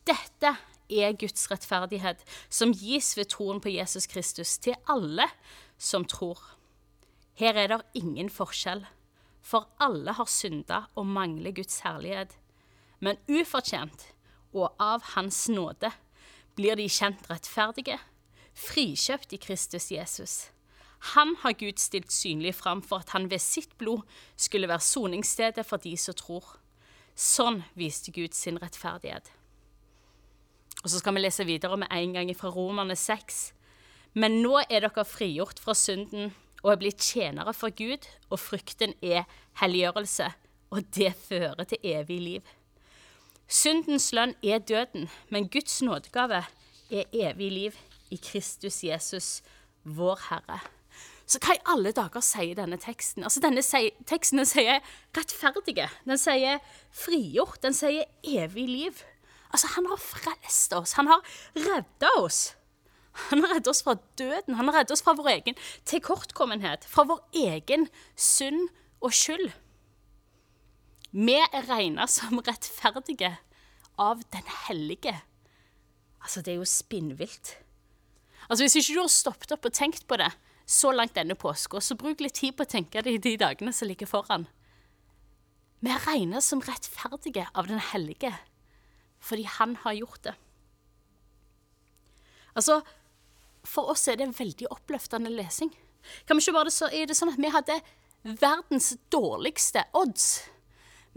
Dette 0.05 0.53
er 0.91 1.17
Guds 1.17 1.49
rettferdighet, 1.51 2.21
som 2.49 2.75
gis 2.77 3.15
ved 3.17 3.31
troen 3.33 3.59
på 3.63 3.73
Jesus 3.73 4.05
Kristus 4.11 4.55
til 4.61 4.77
alle 4.91 5.27
som 5.81 6.05
tror. 6.05 6.39
Her 7.35 7.57
er 7.57 7.71
det 7.73 7.81
ingen 7.99 8.29
forskjell, 8.31 8.85
for 9.41 9.67
alle 9.81 10.13
har 10.15 10.29
synda 10.29 10.85
og 10.95 11.09
mangler 11.09 11.55
Guds 11.57 11.81
herlighet. 11.83 12.37
Men 13.03 13.19
ufortjent 13.27 14.11
og 14.55 14.71
av 14.79 15.15
Hans 15.15 15.47
nåde 15.51 15.91
blir 16.55 16.77
de 16.79 16.85
kjent 16.87 17.25
rettferdige, 17.27 17.97
frikjøpt 18.55 19.33
i 19.35 19.39
Kristus 19.41 19.91
Jesus. 19.91 20.35
Han 21.13 21.35
har 21.43 21.53
Gud 21.59 21.77
stilt 21.77 22.11
synlig 22.11 22.55
fram 22.55 22.81
for 22.81 23.03
at 23.03 23.11
han 23.13 23.29
ved 23.29 23.39
sitt 23.43 23.77
blod 23.77 24.01
skulle 24.35 24.69
være 24.71 24.81
soningsstedet 24.81 25.65
for 25.65 25.77
de 25.77 25.93
som 25.99 26.17
tror. 26.17 26.55
Sånn 27.15 27.61
viste 27.75 28.11
Gud 28.15 28.33
sin 28.33 28.57
rettferdighet. 28.61 29.29
Og 30.83 30.89
Så 30.89 30.99
skal 30.99 31.15
vi 31.15 31.21
lese 31.21 31.45
videre 31.45 31.77
med 31.77 31.91
en 31.91 32.13
gang 32.13 32.31
fra 32.37 32.49
Romerne 32.49 32.95
6. 32.95 33.53
Men 34.13 34.41
nå 34.41 34.59
er 34.69 34.85
dere 34.85 35.05
frigjort 35.05 35.59
fra 35.59 35.73
synden 35.73 36.33
og 36.63 36.71
er 36.71 36.81
blitt 36.81 37.01
tjenere 37.01 37.53
for 37.53 37.69
Gud, 37.69 38.07
og 38.29 38.39
frykten 38.39 38.95
er 39.01 39.25
helliggjørelse, 39.61 40.31
og 40.73 40.87
det 40.95 41.13
fører 41.13 41.63
til 41.63 41.77
evig 41.83 42.19
liv. 42.21 42.53
Syndens 43.47 44.09
lønn 44.13 44.33
er 44.41 44.57
døden, 44.57 45.09
men 45.29 45.49
Guds 45.49 45.81
nådegave 45.81 46.45
er 46.89 47.03
evig 47.13 47.51
liv 47.51 47.77
i 48.15 48.21
Kristus 48.21 48.81
Jesus, 48.83 49.43
vår 49.83 50.19
Herre. 50.29 50.61
Så 51.25 51.39
hva 51.41 51.55
i 51.55 51.63
alle 51.73 51.93
dager 51.95 52.21
sier 52.21 52.57
denne 52.57 52.77
teksten? 52.81 53.25
Altså 53.25 53.41
Denne 53.41 53.63
teksten 53.65 54.41
den 54.41 54.49
sier 54.49 54.83
rettferdige. 55.17 55.87
Den 56.05 56.21
sier 56.21 56.61
frigjort. 56.93 57.63
Den 57.65 57.73
sier 57.73 58.05
evig 58.21 58.67
liv. 58.69 59.01
Altså 59.49 59.71
Han 59.73 59.89
har 59.89 60.01
frelst 60.01 60.75
oss. 60.77 60.93
Han 60.99 61.09
har 61.09 61.25
redda 61.57 62.11
oss. 62.21 62.53
Han 63.31 63.41
har 63.41 63.55
reddet 63.55 63.71
oss 63.73 63.81
fra 63.87 63.97
døden. 64.19 64.59
Han 64.59 64.69
har 64.69 64.81
reddet 64.81 64.93
oss 64.93 65.01
fra 65.05 65.15
vår 65.17 65.31
egen 65.33 65.57
tilkortkommenhet. 65.89 66.85
Fra 66.85 67.07
vår 67.09 67.23
egen 67.41 67.89
synd 68.13 68.69
og 69.01 69.15
skyld. 69.15 69.49
Vi 71.15 71.39
er 71.41 71.69
regna 71.71 72.05
som 72.11 72.37
rettferdige 72.43 73.33
av 73.97 74.21
Den 74.35 74.45
hellige. 74.67 75.15
Altså, 76.21 76.41
det 76.41 76.53
er 76.53 76.59
jo 76.59 76.69
spinnvilt. 76.69 77.55
Altså, 78.49 78.63
Hvis 78.63 78.75
ikke 78.75 78.93
du 78.93 79.01
har 79.01 79.11
stoppet 79.11 79.55
opp 79.55 79.65
og 79.65 79.73
tenkt 79.73 80.07
på 80.07 80.17
det, 80.21 80.31
så 80.65 80.91
langt 80.91 81.15
denne 81.15 81.37
påska, 81.37 81.79
så 81.81 81.97
bruk 81.97 82.21
litt 82.21 82.37
tid 82.39 82.55
på 82.57 82.65
å 82.65 82.69
tenke 82.69 83.01
deg 83.05 83.21
de 83.21 83.35
dagene 83.37 83.73
som 83.73 83.87
ligger 83.87 84.09
foran. 84.09 84.47
Vi 85.85 85.91
er 85.93 86.01
regnet 86.07 86.43
som 86.43 86.63
rettferdige 86.65 87.45
av 87.53 87.67
Den 87.69 87.81
hellige 87.91 88.33
fordi 89.25 89.45
han 89.49 89.71
har 89.81 89.95
gjort 89.97 90.21
det. 90.27 90.33
Altså, 92.53 92.75
for 93.65 93.89
oss 93.89 94.03
er 94.07 94.19
det 94.19 94.27
en 94.27 94.35
veldig 94.37 94.67
oppløftende 94.69 95.31
lesing. 95.33 95.71
Kan 96.27 96.37
vi 96.37 96.43
ikke 96.43 96.53
bare 96.53 96.69
det 96.69 96.75
så, 96.75 96.89
Er 96.93 97.07
det 97.09 97.17
sånn 97.17 97.31
at 97.33 97.41
vi 97.41 97.49
hadde 97.49 97.79
verdens 98.23 98.91
dårligste 99.09 99.87
odds? 99.97 100.45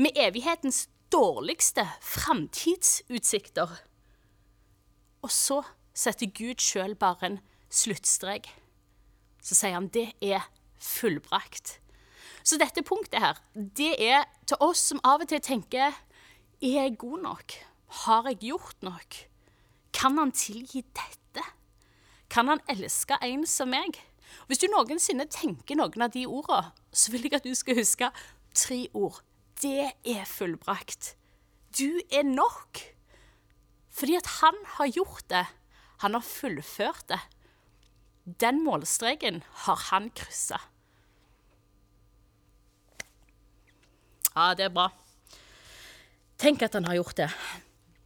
Med 0.00 0.16
evighetens 0.16 0.86
dårligste 1.12 1.84
framtidsutsikter? 2.00 3.76
Og 5.20 5.30
så 5.34 5.60
setter 5.98 6.30
Gud 6.30 6.62
sjøl 6.62 6.94
bare 6.98 7.26
en 7.26 7.38
sluttstrek. 7.68 8.48
Så 9.42 9.58
sier 9.58 9.74
han 9.74 9.90
det 9.94 10.12
er 10.22 10.46
fullbrakt. 10.78 11.78
Så 12.46 12.58
dette 12.60 12.84
punktet 12.86 13.20
her, 13.20 13.40
det 13.54 13.94
er 14.00 14.28
til 14.48 14.60
oss 14.64 14.80
som 14.90 15.02
av 15.04 15.24
og 15.24 15.30
til 15.30 15.42
tenker 15.44 15.90
er 16.58 16.74
jeg 16.74 16.98
god 16.98 17.22
nok? 17.22 17.56
Har 18.04 18.28
jeg 18.30 18.40
gjort 18.50 18.82
nok? 18.82 19.18
Kan 19.94 20.18
han 20.18 20.32
tilgi 20.32 20.82
dette? 20.82 21.44
Kan 22.30 22.48
han 22.50 22.62
elske 22.70 23.18
en 23.24 23.46
som 23.48 23.70
meg? 23.72 23.98
Hvis 24.48 24.60
du 24.62 24.68
noensinne 24.70 25.26
tenker 25.32 25.78
noen 25.78 26.04
av 26.04 26.12
de 26.14 26.24
ordene, 26.28 26.72
så 26.92 27.12
vil 27.12 27.26
jeg 27.26 27.38
at 27.38 27.46
du 27.46 27.54
skal 27.56 27.78
huske 27.78 28.10
tre 28.56 28.80
ord. 28.92 29.22
Det 29.62 29.92
er 30.06 30.24
fullbrakt. 30.28 31.14
Du 31.74 32.00
er 32.10 32.26
nok. 32.26 32.82
Fordi 33.90 34.18
at 34.18 34.28
han 34.38 34.58
har 34.78 34.92
gjort 34.92 35.24
det. 35.30 35.46
Han 36.04 36.14
har 36.14 36.24
fullført 36.24 37.08
det. 37.10 37.20
Den 38.24 38.60
målstreken 38.64 39.42
har 39.64 39.80
han 39.88 40.10
kryssa. 40.14 40.60
Ja, 44.34 44.52
det 44.54 44.68
er 44.68 44.74
bra. 44.74 44.90
Tenk 46.38 46.62
at 46.62 46.76
han 46.78 46.86
har 46.86 47.00
gjort 47.00 47.16
det. 47.18 47.30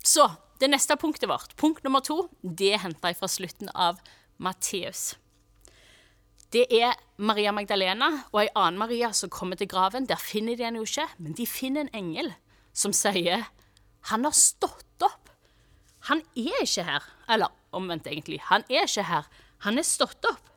Så, 0.05 0.31
det 0.63 0.71
neste 0.73 0.97
punktet 0.97 1.29
vårt, 1.29 1.57
punkt 1.61 1.83
nummer 1.85 2.01
to, 2.01 2.31
det 2.41 2.79
henter 2.81 3.13
jeg 3.13 3.19
fra 3.19 3.29
slutten 3.29 3.69
av 3.75 4.01
Matteus. 4.41 5.13
Det 6.53 6.67
er 6.73 6.95
Maria 7.17 7.53
Magdalena 7.53 8.09
og 8.31 8.43
ei 8.43 8.49
annen 8.53 8.81
Maria 8.81 9.11
som 9.17 9.33
kommer 9.33 9.57
til 9.57 9.71
graven. 9.73 10.07
Der 10.09 10.21
finner 10.21 10.57
de 10.57 10.67
henne 10.67 10.81
jo 10.81 10.89
ikke, 10.89 11.09
men 11.19 11.37
de 11.37 11.49
finner 11.49 11.87
en 11.87 11.95
engel 11.97 12.33
som 12.77 12.93
sier 12.97 13.47
han 14.11 14.25
har 14.27 14.35
stått 14.37 15.05
opp. 15.05 15.31
Han 16.09 16.25
er 16.35 16.65
ikke 16.65 16.85
her. 16.89 17.05
Eller 17.31 17.53
omvendt, 17.77 18.09
egentlig. 18.11 18.41
Han 18.49 18.65
er 18.69 18.87
ikke 18.87 19.07
her. 19.09 19.29
Han 19.67 19.79
er 19.79 19.87
stått 19.87 20.25
opp. 20.29 20.53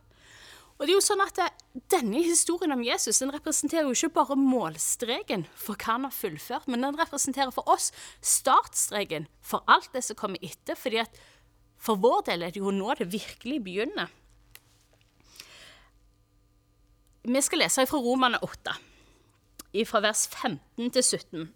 Og 0.75 0.84
det 0.84 0.91
er 0.91 0.98
jo 0.98 1.05
sånn 1.05 1.24
at 1.24 1.39
Denne 1.91 2.22
historien 2.24 2.72
om 2.72 2.84
Jesus 2.84 3.19
den 3.19 3.31
representerer 3.36 3.88
jo 3.88 3.95
ikke 3.95 4.15
bare 4.15 4.38
målstreken 4.39 5.45
for 5.60 5.75
hva 5.75 5.98
han 5.98 6.07
har 6.07 6.15
fullført, 6.15 6.69
men 6.72 6.84
den 6.84 6.95
representerer 7.00 7.51
for 7.55 7.67
oss 7.72 7.89
startstreken 8.24 9.27
for 9.43 9.63
alt 9.72 9.91
det 9.95 10.05
som 10.07 10.19
kommer 10.19 10.39
etter. 10.43 10.75
fordi 10.75 11.01
at 11.03 11.19
for 11.77 12.00
vår 12.00 12.24
del 12.31 12.43
er 12.43 12.55
det 12.55 12.63
jo 12.63 12.72
nå 12.72 12.95
det 12.95 13.12
virkelig 13.12 13.60
begynner. 13.63 14.07
Vi 17.25 17.41
skal 17.41 17.60
lese 17.60 17.86
fra 17.89 18.00
Romane 18.00 18.39
8, 18.41 18.74
fra 19.86 20.01
vers 20.01 20.27
15 20.31 20.91
til 20.95 21.03
17. 21.03 21.53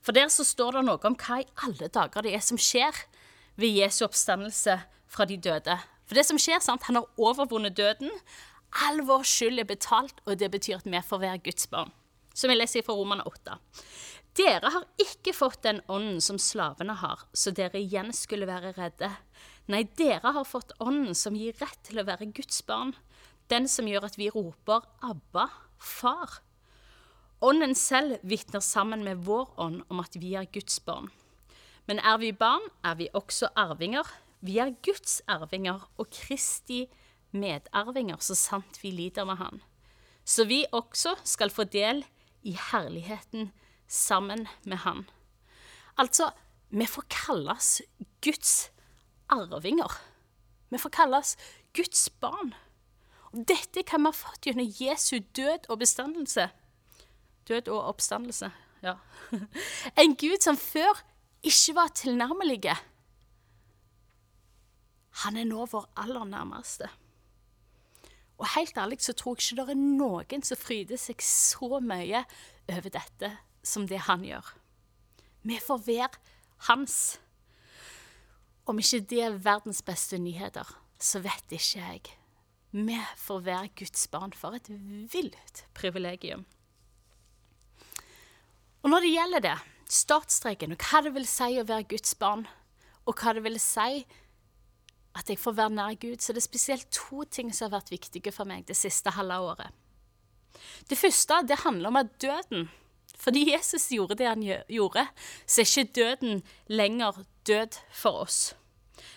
For 0.00 0.12
der 0.12 0.28
så 0.28 0.44
står 0.44 0.78
det 0.78 0.84
noe 0.86 1.00
om 1.08 1.16
hva 1.18 1.40
i 1.42 1.48
alle 1.66 1.88
dager 1.88 2.24
det 2.24 2.34
er 2.36 2.44
som 2.44 2.60
skjer 2.60 2.94
ved 3.60 3.76
Jesu 3.76 4.04
oppstandelse 4.06 4.78
fra 5.10 5.26
de 5.28 5.36
døde. 5.36 5.76
For 6.08 6.18
det 6.18 6.26
som 6.26 6.40
skjer, 6.40 6.62
sant, 6.64 6.86
Han 6.88 7.00
har 7.00 7.08
overvunnet 7.20 7.76
døden. 7.76 8.10
All 8.86 9.02
vår 9.06 9.26
skyld 9.26 9.60
er 9.60 9.68
betalt, 9.68 10.20
og 10.26 10.38
det 10.38 10.50
betyr 10.50 10.80
at 10.80 10.86
vi 10.86 11.02
får 11.02 11.20
være 11.20 11.42
Guds 11.44 11.66
barn. 11.66 11.92
Som 12.34 12.50
jeg 12.50 12.58
leser 12.58 12.86
fra 12.86 12.94
Romane 12.94 13.26
8. 13.26 13.58
Dere 14.38 14.70
har 14.70 14.86
ikke 15.02 15.34
fått 15.34 15.62
den 15.62 15.80
ånden 15.90 16.20
som 16.22 16.38
slavene 16.38 16.94
har, 16.94 17.26
så 17.34 17.50
dere 17.50 17.82
igjen 17.82 18.12
skulle 18.14 18.46
være 18.46 18.72
redde. 18.78 19.10
Nei, 19.66 19.82
dere 19.98 20.32
har 20.32 20.46
fått 20.46 20.72
ånden 20.78 21.14
som 21.14 21.34
gir 21.34 21.58
rett 21.60 21.82
til 21.84 21.98
å 21.98 22.06
være 22.06 22.30
Guds 22.30 22.62
barn 22.66 22.94
den 23.50 23.66
som 23.70 23.88
gjør 23.90 24.06
at 24.06 24.18
vi 24.18 24.30
roper 24.30 24.86
'Abba, 25.02 25.48
Far'. 25.80 26.40
Ånden 27.42 27.74
selv 27.74 28.20
vitner 28.22 28.60
sammen 28.60 29.04
med 29.04 29.24
vår 29.24 29.54
ånd 29.58 29.82
om 29.88 30.00
at 30.00 30.14
vi 30.14 30.34
er 30.34 30.44
Guds 30.44 30.78
barn. 30.80 31.10
Men 31.86 31.98
er 31.98 32.18
vi 32.18 32.32
barn, 32.32 32.66
er 32.84 32.94
vi 32.94 33.08
også 33.14 33.48
arvinger. 33.56 34.06
Vi 34.40 34.58
er 34.58 34.74
Guds 34.84 35.20
arvinger 35.28 35.90
og 35.98 36.10
Kristi 36.10 36.86
medarvinger, 37.32 38.16
så 38.20 38.34
sant 38.34 38.82
vi 38.82 38.90
lider 38.90 39.24
med 39.24 39.36
Han. 39.36 39.62
Så 40.24 40.44
vi 40.44 40.64
også 40.72 41.16
skal 41.24 41.50
få 41.50 41.64
del 41.64 42.04
i 42.42 42.56
herligheten 42.70 43.52
sammen 43.88 44.46
med 44.64 44.76
Han. 44.76 45.06
Altså, 45.98 46.30
vi 46.70 46.86
får 46.86 47.04
kalles 47.10 47.82
Guds 48.24 48.70
arvinger. 49.28 50.00
Vi 50.70 50.78
får 50.78 50.90
kalles 50.90 51.36
Guds 51.74 52.08
barn. 52.10 52.54
Og 53.32 53.44
dette 53.48 53.82
kan 53.86 54.02
vi 54.02 54.10
ha 54.10 54.14
fått 54.14 54.46
gjennom 54.46 54.70
Jesu 54.80 55.20
død 55.36 55.68
og 55.68 55.78
bestandelse. 55.78 56.48
Død 57.48 57.68
og 57.68 57.84
oppstandelse, 57.94 58.50
ja. 58.82 58.96
En 60.00 60.16
Gud 60.16 60.42
som 60.42 60.56
før 60.56 61.02
ikke 61.42 61.74
var 61.76 61.92
tilnærmelige. 61.96 62.76
Han 65.24 65.36
er 65.36 65.48
nå 65.48 65.66
vår 65.70 65.88
aller 66.00 66.24
nærmeste. 66.28 66.88
Og 68.40 68.48
helt 68.54 68.78
ærlig 68.78 69.00
så 69.04 69.12
tror 69.12 69.36
jeg 69.36 69.50
ikke 69.50 69.64
det 69.66 69.74
er 69.74 69.80
noen 69.80 70.44
som 70.46 70.60
fryder 70.60 71.00
seg 71.00 71.24
så 71.24 71.80
mye 71.84 72.22
over 72.70 72.92
dette 72.92 73.32
som 73.62 73.84
det 73.88 74.06
han 74.06 74.24
gjør. 74.24 74.54
Vi 75.44 75.58
får 75.60 75.82
være 75.86 76.20
hans. 76.68 77.18
Om 78.68 78.80
ikke 78.80 79.02
det 79.10 79.20
er 79.24 79.42
verdens 79.44 79.82
beste 79.82 80.18
nyheter, 80.20 80.68
så 81.00 81.20
vet 81.24 81.52
ikke 81.52 81.80
jeg. 81.80 82.16
Vi 82.70 82.96
får 83.18 83.44
være 83.44 83.72
Guds 83.76 84.06
barn. 84.08 84.32
For 84.32 84.54
et 84.54 84.68
vilt 84.70 85.64
privilegium. 85.74 86.46
Og 88.80 88.92
når 88.92 89.04
det 89.04 89.12
gjelder 89.12 89.44
det, 89.44 89.56
startstreken, 89.90 90.74
og 90.74 90.86
hva 90.86 91.02
det 91.04 91.14
vil 91.16 91.28
si 91.28 91.58
å 91.60 91.66
være 91.66 91.88
Guds 91.90 92.14
barn, 92.18 92.46
og 93.06 93.18
hva 93.18 93.34
det 93.36 93.44
vil 93.44 93.58
si 93.62 94.04
at 95.18 95.30
jeg 95.30 95.40
får 95.42 95.56
være 95.58 95.74
nær 95.74 95.96
Gud, 95.98 96.20
så 96.22 96.32
det 96.32 96.42
er 96.42 96.46
spesielt 96.46 96.90
to 96.94 97.24
ting 97.26 97.50
som 97.50 97.66
har 97.66 97.80
vært 97.80 97.90
viktige 97.90 98.32
for 98.34 98.46
meg 98.46 98.68
det 98.68 98.78
siste 98.78 99.10
halve 99.16 99.40
året. 99.42 99.74
Det 100.86 100.98
første 100.98 101.42
det 101.46 101.62
handler 101.64 101.90
om 101.90 101.98
at 102.00 102.14
døden 102.20 102.68
Fordi 103.20 103.50
Jesus 103.52 103.90
gjorde 103.92 104.16
det 104.16 104.26
han 104.26 104.40
gjorde, 104.40 105.02
så 105.44 105.60
er 105.60 105.66
ikke 105.68 105.92
døden 105.98 106.38
lenger 106.72 107.18
død 107.44 107.76
for 107.92 108.22
oss. 108.22 108.54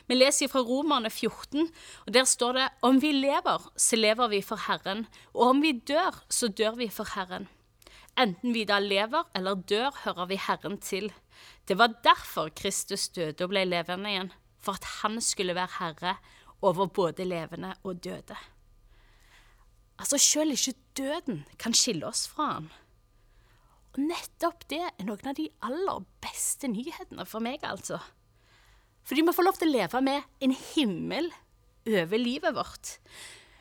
Vi 0.07 0.17
leser 0.17 0.49
fra 0.51 0.59
Romerne 0.59 1.07
14, 1.09 1.69
og 2.05 2.13
der 2.13 2.27
står 2.27 2.57
det 2.57 2.67
om 2.83 2.99
vi 2.99 3.13
lever, 3.15 3.63
så 3.79 3.95
lever 3.95 4.27
vi 4.33 4.41
for 4.43 4.59
Herren, 4.67 5.05
og 5.33 5.53
om 5.53 5.61
vi 5.63 5.71
dør, 5.71 6.19
så 6.27 6.47
dør 6.51 6.75
vi 6.81 6.89
for 6.91 7.15
Herren. 7.15 7.47
Enten 8.20 8.53
vi 8.53 8.63
da 8.70 8.77
lever 8.79 9.25
eller 9.34 9.58
dør, 9.70 9.91
hører 10.03 10.29
vi 10.29 10.38
Herren 10.38 10.77
til. 10.77 11.10
Det 11.67 11.77
var 11.79 11.96
derfor 12.05 12.51
Kristus 12.53 13.08
døde 13.10 13.46
og 13.46 13.50
ble 13.53 13.65
levende 13.65 14.12
igjen, 14.12 14.32
for 14.62 14.77
at 14.77 14.86
han 15.01 15.17
skulle 15.22 15.55
være 15.58 15.77
herre 15.79 16.15
over 16.62 16.88
både 16.88 17.25
levende 17.25 17.74
og 17.84 18.03
døde. 18.03 18.38
Altså, 20.00 20.17
sjøl 20.17 20.53
ikke 20.53 20.75
døden 20.98 21.43
kan 21.62 21.74
skille 21.74 22.05
oss 22.08 22.27
fra 22.29 22.50
han. 22.55 22.70
Og 23.93 24.01
nettopp 24.10 24.65
det 24.70 24.82
er 24.88 25.05
noen 25.05 25.29
av 25.29 25.38
de 25.38 25.48
aller 25.65 26.05
beste 26.24 26.70
nyhetene 26.70 27.25
for 27.29 27.43
meg, 27.46 27.62
altså. 27.65 28.00
Fordi 29.05 29.25
vi 29.25 29.36
får 29.36 29.46
lov 29.46 29.58
til 29.60 29.70
å 29.70 29.75
leve 29.77 30.01
med 30.05 30.46
en 30.46 30.53
himmel 30.74 31.29
over 31.89 32.22
livet 32.22 32.55
vårt. 32.55 32.98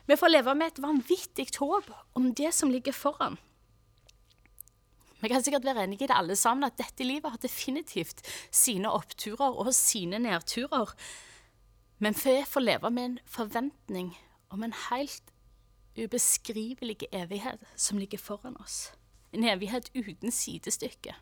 Vi 0.09 0.17
får 0.19 0.31
leve 0.31 0.55
med 0.57 0.71
et 0.71 0.83
vanvittig 0.83 1.47
håp 1.59 1.89
om 2.17 2.31
det 2.35 2.53
som 2.55 2.71
ligger 2.71 2.95
foran. 2.95 3.37
Vi 5.23 5.29
kan 5.31 5.43
sikkert 5.43 5.63
være 5.63 5.85
enige 5.87 6.03
i 6.03 6.07
det 6.11 6.17
alle 6.17 6.35
sammen 6.35 6.67
at 6.67 6.75
dette 6.77 7.05
livet 7.07 7.31
har 7.31 7.39
definitivt 7.39 8.19
sine 8.51 8.91
oppturer 8.91 9.55
og 9.55 9.71
sine 9.75 10.19
nedturer. 10.19 10.91
Men 12.03 12.17
vi 12.17 12.41
får 12.43 12.65
leve 12.65 12.91
med 12.91 13.05
en 13.05 13.19
forventning 13.25 14.11
om 14.51 14.63
en 14.63 14.75
helt 14.89 15.31
ubeskrivelig 15.95 17.07
evighet 17.11 17.63
som 17.75 17.97
ligger 17.97 18.19
foran 18.19 18.57
oss. 18.59 18.91
En 19.31 19.47
evighet 19.47 19.87
uten 19.95 20.31
sidestykke. 20.31 21.15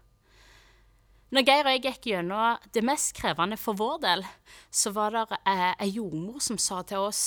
Når 1.31 1.46
Geir 1.48 1.67
og 1.67 1.75
jeg 1.75 1.84
gikk 1.86 2.08
gjennom 2.10 2.72
det 2.74 2.81
mest 2.84 3.13
krevende 3.15 3.55
for 3.60 3.77
vår 3.77 4.01
del, 4.03 4.25
så 4.74 4.91
var 4.98 5.13
det 5.13 5.38
eh, 5.48 5.70
ei 5.86 5.93
jordmor 5.93 6.41
som 6.43 6.58
sa 6.60 6.81
til 6.84 7.05
oss 7.05 7.22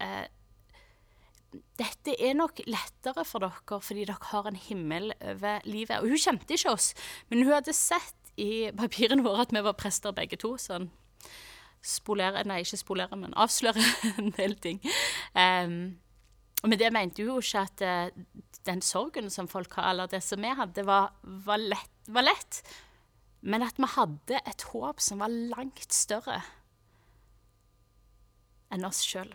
eh, 0.00 0.30
dette 1.80 2.14
er 2.14 2.36
nok 2.38 2.62
lettere 2.68 3.24
for 3.26 3.42
dere 3.42 3.80
fordi 3.82 4.06
dere 4.08 4.30
har 4.30 4.48
en 4.48 4.58
himmel 4.58 5.12
over 5.18 5.64
livet. 5.66 5.98
Og 6.00 6.12
hun 6.12 6.20
kjente 6.20 6.54
ikke 6.54 6.74
oss, 6.74 6.92
men 7.30 7.44
hun 7.44 7.54
hadde 7.56 7.74
sett 7.76 8.34
i 8.40 8.70
papirene 8.76 9.24
våre 9.26 9.46
at 9.46 9.54
vi 9.54 9.62
var 9.64 9.78
prester 9.78 10.14
begge 10.16 10.38
to. 10.40 10.56
sånn 10.60 10.90
spolere, 11.80 12.44
Nei, 12.44 12.60
ikke 12.60 12.76
spolere, 12.76 13.16
men 13.16 13.34
avsløre 13.40 13.82
en 14.20 14.30
del 14.36 14.54
ting. 14.60 14.82
Um, 15.32 15.96
og 16.60 16.68
med 16.68 16.82
det 16.82 16.90
mente 16.92 17.24
hun 17.24 17.32
jo 17.32 17.40
ikke 17.40 17.64
at 17.64 17.84
uh, 17.84 18.42
den 18.68 18.82
sorgen 18.84 19.30
som 19.32 19.48
folk 19.48 19.72
har, 19.78 19.90
eller 19.94 20.10
det 20.12 20.20
som 20.22 20.44
vi 20.44 20.52
hadde, 20.52 20.84
var, 20.84 21.14
var, 21.24 21.62
lett, 21.62 21.96
var 22.12 22.28
lett 22.28 22.60
men 23.40 23.64
at 23.64 23.78
vi 23.80 23.88
hadde 23.94 24.40
et 24.44 24.64
håp 24.72 25.00
som 25.00 25.22
var 25.24 25.32
langt 25.32 25.94
større. 25.94 26.42
enn 28.70 28.84
oss 28.86 29.00
sjøl. 29.02 29.32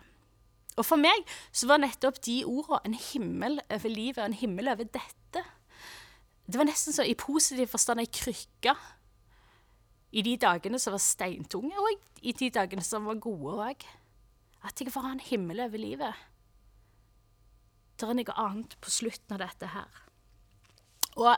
Og 0.76 0.84
for 0.84 1.00
meg 1.00 1.24
så 1.56 1.68
var 1.70 1.80
nettopp 1.80 2.20
de 2.26 2.42
ordene 2.44 2.90
en 2.90 2.98
himmel 3.00 3.60
over 3.72 3.92
livet, 3.92 4.20
og 4.20 4.28
en 4.28 4.40
himmel 4.40 4.68
over 4.72 4.84
dette. 4.84 5.44
Det 6.46 6.60
var 6.60 6.68
nesten 6.68 6.94
så 6.94 7.06
i 7.06 7.16
positiv 7.18 7.70
forstand 7.72 8.02
ei 8.02 8.10
krykke. 8.12 8.76
I 10.16 10.22
de 10.22 10.36
dagene 10.40 10.78
som 10.80 10.94
var 10.94 11.02
steintunge, 11.02 11.74
og 11.76 12.22
i 12.22 12.32
de 12.36 12.50
dagene 12.52 12.84
som 12.84 13.08
var 13.08 13.20
gode 13.24 13.56
òg. 13.70 13.86
At 14.66 14.80
jeg 14.80 14.92
ha 14.94 15.12
en 15.12 15.22
himmel 15.22 15.60
over 15.64 15.80
livet. 15.80 16.26
Det 17.96 18.08
er 18.08 18.18
noe 18.18 18.36
annet 18.36 18.76
på 18.82 18.92
slutten 18.92 19.36
av 19.36 19.40
dette 19.40 19.70
her. 19.72 20.02
Og 21.16 21.32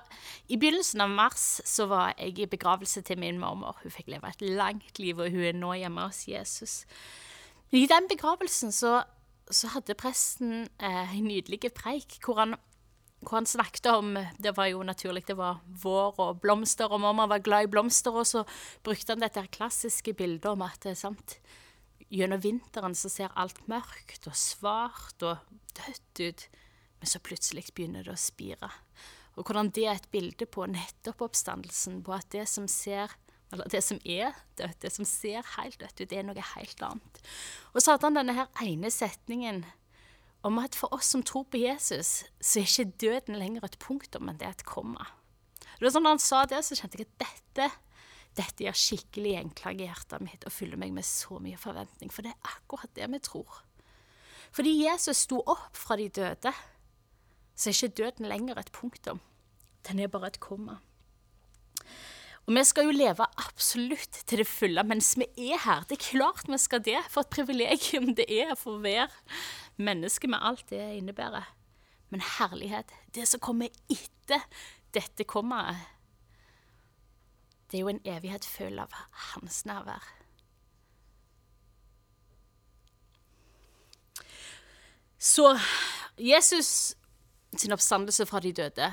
I 0.51 0.59
begynnelsen 0.59 1.05
av 1.05 1.13
mars 1.15 1.61
så 1.69 1.87
var 1.87 2.17
jeg 2.19 2.35
i 2.43 2.49
begravelse 2.51 3.05
til 3.07 3.21
min 3.23 3.39
mormor. 3.39 3.79
Hun 3.85 3.95
fikk 3.95 4.11
leve 4.11 4.33
et 4.33 4.43
langt 4.43 4.99
liv, 4.99 5.19
og 5.19 5.31
hun 5.31 5.45
er 5.47 5.55
nå 5.55 5.77
hjemme 5.79 6.09
hos 6.09 6.25
Jesus. 6.27 6.81
I 7.71 7.87
den 7.87 8.09
begravelsen 8.11 8.75
så 8.75 9.05
så 9.55 9.71
hadde 9.73 9.97
presten 9.99 10.67
eh, 10.79 11.15
en 11.17 11.29
nydelig 11.29 11.73
preik 11.77 12.19
hvor 12.25 12.41
han, 12.43 12.57
hvor 13.23 13.39
han, 13.39 13.49
snakket 13.49 13.89
om 13.91 14.13
Det 14.39 14.55
var 14.57 14.69
jo 14.71 14.83
naturlig, 14.87 15.27
det 15.27 15.37
var 15.39 15.63
vår 15.67 16.21
og 16.23 16.41
blomster, 16.43 16.91
og 16.91 17.03
mamma 17.03 17.27
var 17.31 17.45
glad 17.45 17.67
i 17.69 17.73
blomster. 17.73 18.15
Og 18.15 18.27
så 18.27 18.45
brukte 18.87 19.15
han 19.15 19.25
dette 19.25 19.47
klassiske 19.55 20.15
bildet 20.15 20.51
om 20.51 20.63
at 20.67 20.87
sant, 20.99 21.39
gjennom 22.09 22.41
vinteren 22.41 22.97
så 22.97 23.11
ser 23.13 23.35
alt 23.37 23.61
mørkt 23.69 24.29
og 24.29 24.37
svart 24.37 25.25
og 25.27 25.43
dødt 25.77 26.23
ut, 26.25 26.49
men 26.99 27.11
så 27.11 27.21
plutselig 27.23 27.69
begynner 27.75 28.07
det 28.07 28.15
å 28.15 28.21
spire. 28.21 28.71
Og 29.39 29.47
hvordan 29.47 29.71
det 29.71 29.85
er 29.87 29.99
et 29.99 30.11
bilde 30.11 30.49
på 30.51 30.67
nettopp 30.67 31.29
oppstandelsen, 31.29 32.01
på 32.03 32.15
at 32.17 32.27
det 32.35 32.49
som 32.51 32.67
ser 32.71 33.13
eller 33.53 33.69
det 33.73 33.81
som 33.85 34.01
er 34.05 34.37
dødt, 34.61 34.81
det 34.83 34.93
som 34.93 35.09
ser 35.09 35.47
helt 35.57 35.79
dødt 35.81 36.03
ut, 36.03 36.09
det 36.11 36.19
er 36.21 36.27
noe 36.29 36.47
helt 36.55 36.83
annet. 36.85 37.21
Og 37.73 37.81
så 37.81 37.95
hadde 37.95 38.11
han 38.11 38.19
denne 38.19 38.37
her 38.37 38.65
ene 38.65 38.91
setningen 38.93 39.65
om 40.47 40.61
at 40.63 40.77
for 40.79 40.93
oss 40.95 41.11
som 41.15 41.25
tror 41.27 41.49
på 41.51 41.61
Jesus, 41.63 42.29
så 42.41 42.61
er 42.61 42.69
ikke 42.69 42.99
døden 43.01 43.39
lenger 43.41 43.65
et 43.67 43.79
punktum, 43.83 44.29
men 44.29 44.39
det 44.39 44.47
er 44.47 44.55
et 44.57 44.69
komma. 44.69 45.09
Det 45.79 45.87
var 45.87 45.95
sånn 45.95 46.07
Når 46.07 46.17
han 46.17 46.23
sa 46.23 46.45
det, 46.51 46.61
så 46.67 46.77
kjente 46.79 47.01
jeg 47.01 47.09
at 47.09 47.25
dette 47.25 47.71
dette 48.39 48.63
gjør 48.63 48.77
skikkelig 48.77 49.33
gjenklang 49.35 49.81
i 49.81 49.89
hjertet 49.89 50.23
mitt 50.23 50.45
og 50.47 50.55
fyller 50.55 50.79
meg 50.79 50.93
med 50.95 51.07
så 51.07 51.41
mye 51.43 51.59
forventning, 51.59 52.11
for 52.13 52.27
det 52.27 52.35
er 52.35 52.53
akkurat 52.53 52.93
det 52.95 53.09
vi 53.11 53.21
tror. 53.25 53.63
Fordi 54.55 54.75
Jesus 54.85 55.25
sto 55.27 55.41
opp 55.43 55.77
fra 55.77 55.97
de 55.99 56.09
døde, 56.21 56.53
så 57.59 57.71
er 57.71 57.75
ikke 57.75 57.97
døden 58.03 58.29
lenger 58.31 58.61
et 58.61 58.71
punktum. 58.73 59.21
Den 59.89 59.99
er 59.99 60.13
bare 60.13 60.31
et 60.31 60.41
komma. 60.41 60.79
Og 62.49 62.55
vi 62.57 62.63
skal 62.65 62.87
jo 62.89 62.97
leve 62.97 63.27
absolutt 63.37 64.23
til 64.25 64.41
det 64.41 64.49
fulle 64.49 64.81
mens 64.89 65.11
vi 65.21 65.27
er 65.51 65.61
her. 65.61 65.83
Det 65.85 65.99
er 65.99 66.07
klart 66.07 66.47
vi 66.49 66.57
skal 66.57 66.81
det, 66.81 66.97
for 67.13 67.21
et 67.21 67.35
privilegium 67.35 68.15
det 68.17 68.25
er 68.33 68.55
å 68.57 68.79
være 68.81 69.11
menneske 69.77 70.31
med 70.33 70.41
alt 70.41 70.65
det 70.73 70.81
innebærer. 70.97 71.45
Men 72.09 72.25
herlighet, 72.25 72.89
det 73.13 73.27
som 73.29 73.43
kommer 73.45 73.69
etter 73.93 74.47
dette 74.97 75.27
kommer, 75.29 75.77
det 77.69 77.77
er 77.77 77.85
jo 77.85 77.91
en 77.93 78.01
evighet 78.09 78.49
full 78.49 78.81
av 78.81 78.97
hans 79.35 79.67
nærvær. 79.69 80.07
Så 85.21 85.51
Jesus 86.17 86.95
sin 87.59 87.77
oppstandelse 87.77 88.25
fra 88.25 88.41
de 88.41 88.55
døde, 88.57 88.89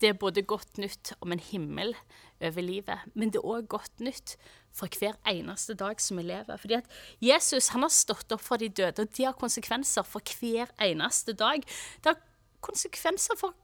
det 0.00 0.08
er 0.08 0.18
både 0.18 0.42
godt 0.42 0.80
nytt 0.82 1.12
om 1.20 1.30
en 1.30 1.42
himmel 1.52 1.94
over 2.40 2.64
livet. 2.64 3.06
Men 3.14 3.32
det 3.32 3.40
er 3.40 3.52
òg 3.52 3.68
godt 3.70 4.02
nytt 4.04 4.36
for 4.74 4.90
hver 5.00 5.16
eneste 5.28 5.74
dag 5.78 6.00
som 6.00 6.20
vi 6.20 6.26
lever. 6.28 6.56
Fordi 6.60 6.78
at 6.78 6.90
Jesus 7.24 7.70
han 7.74 7.84
har 7.86 7.92
stått 7.94 8.32
opp 8.32 8.42
for 8.44 8.60
de 8.60 8.68
døde, 8.68 9.02
og 9.02 9.16
det 9.16 9.26
har 9.26 9.38
konsekvenser 9.38 10.06
for 10.06 10.22
hver 10.40 10.72
eneste 10.82 11.34
dag. 11.38 11.64
Det 12.00 12.12
har 12.12 12.20
konsekvenser 12.64 13.38
for 13.40 13.56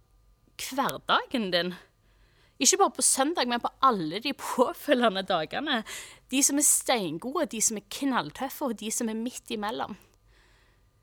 hverdagen 0.70 1.50
din. 1.52 1.74
Ikke 2.58 2.78
bare 2.80 2.96
på 2.96 3.04
søndag, 3.04 3.48
men 3.48 3.60
på 3.60 3.68
alle 3.84 4.20
de 4.24 4.32
påfølgende 4.32 5.22
dagene. 5.28 5.82
De 6.30 6.42
som 6.42 6.56
er 6.58 6.64
steingode, 6.64 7.50
de 7.52 7.60
som 7.60 7.76
er 7.76 7.88
knalltøffe, 7.92 8.64
og 8.64 8.80
de 8.80 8.90
som 8.90 9.08
er 9.12 9.18
midt 9.18 9.52
imellom. 9.52 9.96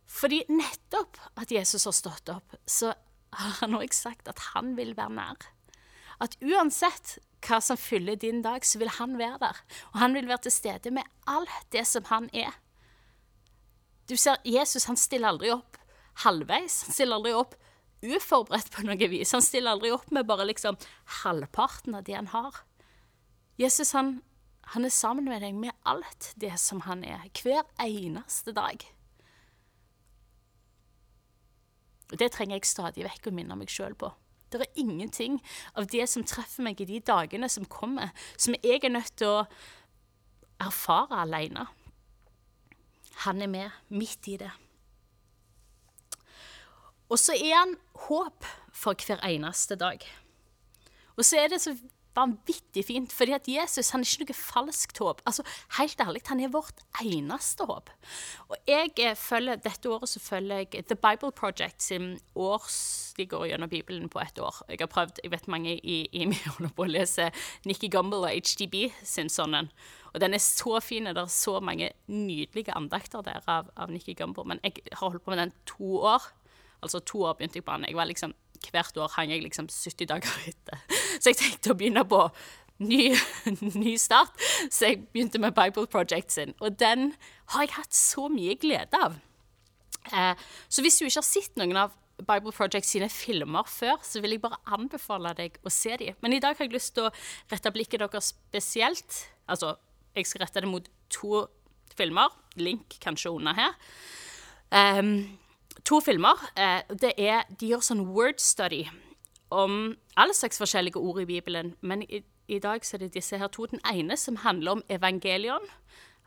Fordi 0.09 0.43
nettopp 0.49 1.19
at 1.39 1.51
Jesus 1.53 1.85
har 1.85 1.95
stått 1.95 2.31
opp, 2.33 2.57
så 2.65 2.93
har 3.33 3.59
han 3.61 3.77
òg 3.77 3.93
sagt 3.93 4.27
at 4.29 4.41
han 4.53 4.73
vil 4.77 4.95
være 4.97 5.13
nær. 5.13 5.45
At 6.21 6.35
uansett 6.41 7.17
hva 7.43 7.59
som 7.63 7.79
fyller 7.79 8.17
din 8.19 8.41
dag, 8.43 8.65
så 8.65 8.79
vil 8.81 8.91
han 8.99 9.17
være 9.19 9.39
der. 9.41 9.61
Og 9.93 9.99
han 10.03 10.15
vil 10.15 10.27
være 10.29 10.45
til 10.47 10.55
stede 10.55 10.93
med 10.95 11.07
alt 11.27 11.71
det 11.75 11.85
som 11.89 12.07
han 12.09 12.29
er. 12.33 12.53
Du 14.09 14.15
ser, 14.19 14.39
Jesus 14.45 14.87
han 14.89 14.99
stiller 14.99 15.31
aldri 15.31 15.51
opp 15.53 15.79
halvveis. 16.25 16.83
Han 16.87 16.95
stiller 16.95 17.19
aldri 17.19 17.33
opp 17.37 17.55
uforberedt 18.03 18.71
på 18.73 18.83
noe 18.87 19.09
vis. 19.11 19.31
Han 19.35 19.43
stiller 19.43 19.75
aldri 19.75 19.93
opp 19.95 20.11
med 20.11 20.27
bare 20.27 20.47
liksom 20.49 20.77
halvparten 21.23 21.95
av 21.95 22.03
det 22.07 22.17
han 22.17 22.31
har. 22.33 22.63
Jesus 23.59 23.93
han, 23.95 24.17
han 24.73 24.85
er 24.85 24.93
sammen 24.93 25.29
med 25.29 25.43
deg 25.45 25.55
med 25.55 25.75
alt 25.87 26.33
det 26.41 26.55
som 26.61 26.83
han 26.87 27.05
er, 27.07 27.29
hver 27.43 27.63
eneste 27.81 28.55
dag. 28.55 28.83
Og 32.11 32.19
Det 32.19 32.29
trenger 32.33 32.59
jeg 32.59 32.69
stadig 32.69 33.07
vekk 33.07 33.31
å 33.31 33.33
minne 33.33 33.57
meg 33.57 33.71
sjøl 33.73 33.95
på. 33.97 34.11
Det 34.61 34.67
er 34.69 34.81
ingenting 34.83 35.39
av 35.75 35.87
det 35.91 36.07
som 36.09 36.25
treffer 36.27 36.65
meg 36.65 36.81
i 36.81 36.89
de 36.89 36.99
dagene 37.03 37.49
som 37.49 37.65
kommer, 37.65 38.13
som 38.37 38.55
jeg 38.61 38.83
er 38.83 38.93
nødt 38.93 39.15
til 39.17 39.31
å 39.31 39.45
erfare 40.63 41.23
alene. 41.23 41.67
Han 43.25 43.41
er 43.41 43.51
med 43.51 43.81
midt 43.93 44.27
i 44.31 44.37
det. 44.41 44.51
Og 47.09 47.19
så 47.19 47.35
er 47.37 47.57
han 47.59 47.75
håp 48.07 48.45
for 48.73 48.97
hver 48.97 49.21
eneste 49.27 49.77
dag. 49.77 50.01
Og 51.17 51.25
så 51.25 51.43
er 51.43 51.51
det 51.53 51.61
så 51.61 51.75
vanvittig 52.15 52.85
fint, 52.87 53.13
fordi 53.13 53.35
at 53.35 53.47
Jesus 53.49 53.91
han 53.93 54.03
er 54.03 54.09
ikke 54.09 54.27
noe 54.29 54.37
falskt 54.37 54.99
håp. 55.01 55.21
Altså, 55.29 55.45
Helt 55.77 56.01
ærlig, 56.01 56.21
han 56.27 56.41
er 56.43 56.51
vårt 56.53 56.83
eneste 57.01 57.65
håp. 57.69 57.89
Og 58.49 58.57
jeg 58.69 58.93
eh, 59.01 59.15
følger, 59.17 59.61
Dette 59.63 59.89
året 59.89 60.09
så 60.09 60.19
følger 60.19 60.63
jeg 60.63 60.85
The 60.89 60.95
Bible 60.95 61.31
Project 61.31 61.83
sin 61.83 62.19
års 62.35 63.13
De 63.17 63.25
går 63.29 63.47
gjennom 63.51 63.69
Bibelen 63.69 64.09
på 64.09 64.19
ett 64.19 64.39
år. 64.39 64.63
Jeg 64.69 64.81
har 64.81 64.91
prøvd, 64.91 65.19
jeg 65.23 65.31
vet 65.31 65.47
mange 65.47 65.75
i, 65.77 65.97
IMI 66.11 66.37
holder 66.57 66.73
på 66.75 66.85
å 66.85 66.91
lese 66.91 67.29
Nikki 67.65 67.89
Gumbel 67.93 68.25
og 68.27 68.33
HDB 68.33 68.87
sin 69.03 69.29
sånn 69.29 69.55
Og 69.55 70.21
den 70.21 70.33
er 70.33 70.41
så 70.41 70.79
fin. 70.81 71.05
Det 71.05 71.17
er 71.17 71.29
så 71.29 71.59
mange 71.59 71.91
nydelige 72.07 72.73
andakter 72.77 73.21
der 73.25 73.41
av, 73.47 73.69
av 73.77 73.91
Nikki 73.91 74.13
Gumbel. 74.13 74.45
Men 74.45 74.61
jeg 74.63 74.85
har 74.91 75.09
holdt 75.09 75.25
på 75.25 75.33
med 75.33 75.43
den 75.45 75.53
to 75.65 75.99
år. 76.01 76.31
Altså 76.81 76.99
to 76.99 77.23
år 77.23 77.37
begynte 77.37 77.61
jeg 77.61 77.65
på 77.65 77.77
den. 77.77 77.89
Jeg 77.89 77.95
var 77.95 78.09
liksom 78.09 78.33
hvert 78.71 78.97
år 78.97 79.11
hang 79.17 79.31
jeg 79.33 79.43
liksom 79.43 79.67
70 79.69 80.09
dager 80.09 80.47
etter. 80.47 80.79
Så 81.19 81.31
jeg 81.31 81.39
tenkte 81.39 81.73
å 81.73 81.77
begynne 81.79 82.05
på 82.07 82.25
ny, 82.83 83.13
ny 83.83 83.95
start. 84.01 84.37
Så 84.69 84.91
jeg 84.91 85.03
begynte 85.13 85.41
med 85.41 85.55
Bible 85.57 85.87
Project 85.87 86.33
sin. 86.35 86.55
Og 86.59 86.79
den 86.79 87.13
har 87.53 87.65
jeg 87.65 87.75
hatt 87.77 87.97
så 87.97 88.29
mye 88.31 88.55
glede 88.59 88.99
av. 88.99 89.19
Eh, 90.11 90.47
så 90.69 90.83
hvis 90.83 90.99
du 90.99 91.05
ikke 91.05 91.21
har 91.21 91.27
sett 91.27 91.59
noen 91.59 91.79
av 91.85 91.93
Bible 92.23 92.53
Project 92.55 92.87
sine 92.87 93.09
filmer 93.11 93.67
før, 93.67 93.97
så 94.05 94.21
vil 94.23 94.35
jeg 94.35 94.43
bare 94.43 94.61
anbefale 94.75 95.33
deg 95.37 95.57
å 95.65 95.71
se 95.73 95.95
dem. 95.99 96.17
Men 96.21 96.35
i 96.35 96.41
dag 96.43 96.57
har 96.57 96.67
jeg 96.67 96.75
lyst 96.75 96.93
til 96.97 97.07
å 97.09 97.13
rette 97.51 97.73
blikket 97.73 98.03
deres 98.03 98.33
spesielt. 98.35 99.23
Altså, 99.49 99.75
jeg 100.15 100.29
skal 100.29 100.45
rette 100.45 100.63
det 100.63 100.69
mot 100.69 100.89
to 101.13 101.45
filmer. 101.97 102.33
Link 102.59 102.99
kanskje 103.01 103.33
under 103.33 103.57
her. 103.57 103.73
Um, 104.73 105.39
to 105.85 105.99
filmer. 106.05 106.37
Uh, 106.57 106.85
det 107.01 107.15
er, 107.17 107.47
de 107.59 107.73
gjør 107.73 107.83
sånn 107.85 108.05
word 108.13 108.41
study 108.41 108.85
om 109.53 109.95
alle 110.17 110.33
slags 110.33 110.59
forskjellige 110.61 110.99
ord 110.99 111.21
i 111.21 111.27
Bibelen. 111.29 111.73
Men 111.81 112.03
i, 112.03 112.23
i 112.47 112.59
dag 112.59 112.85
så 112.85 112.97
er 112.97 113.05
det 113.05 113.13
disse 113.15 113.37
her 113.39 113.51
to. 113.53 113.67
Den 113.69 113.81
ene 113.93 114.17
som 114.17 114.41
handler 114.43 114.77
om 114.77 114.83
evangelion, 114.89 115.69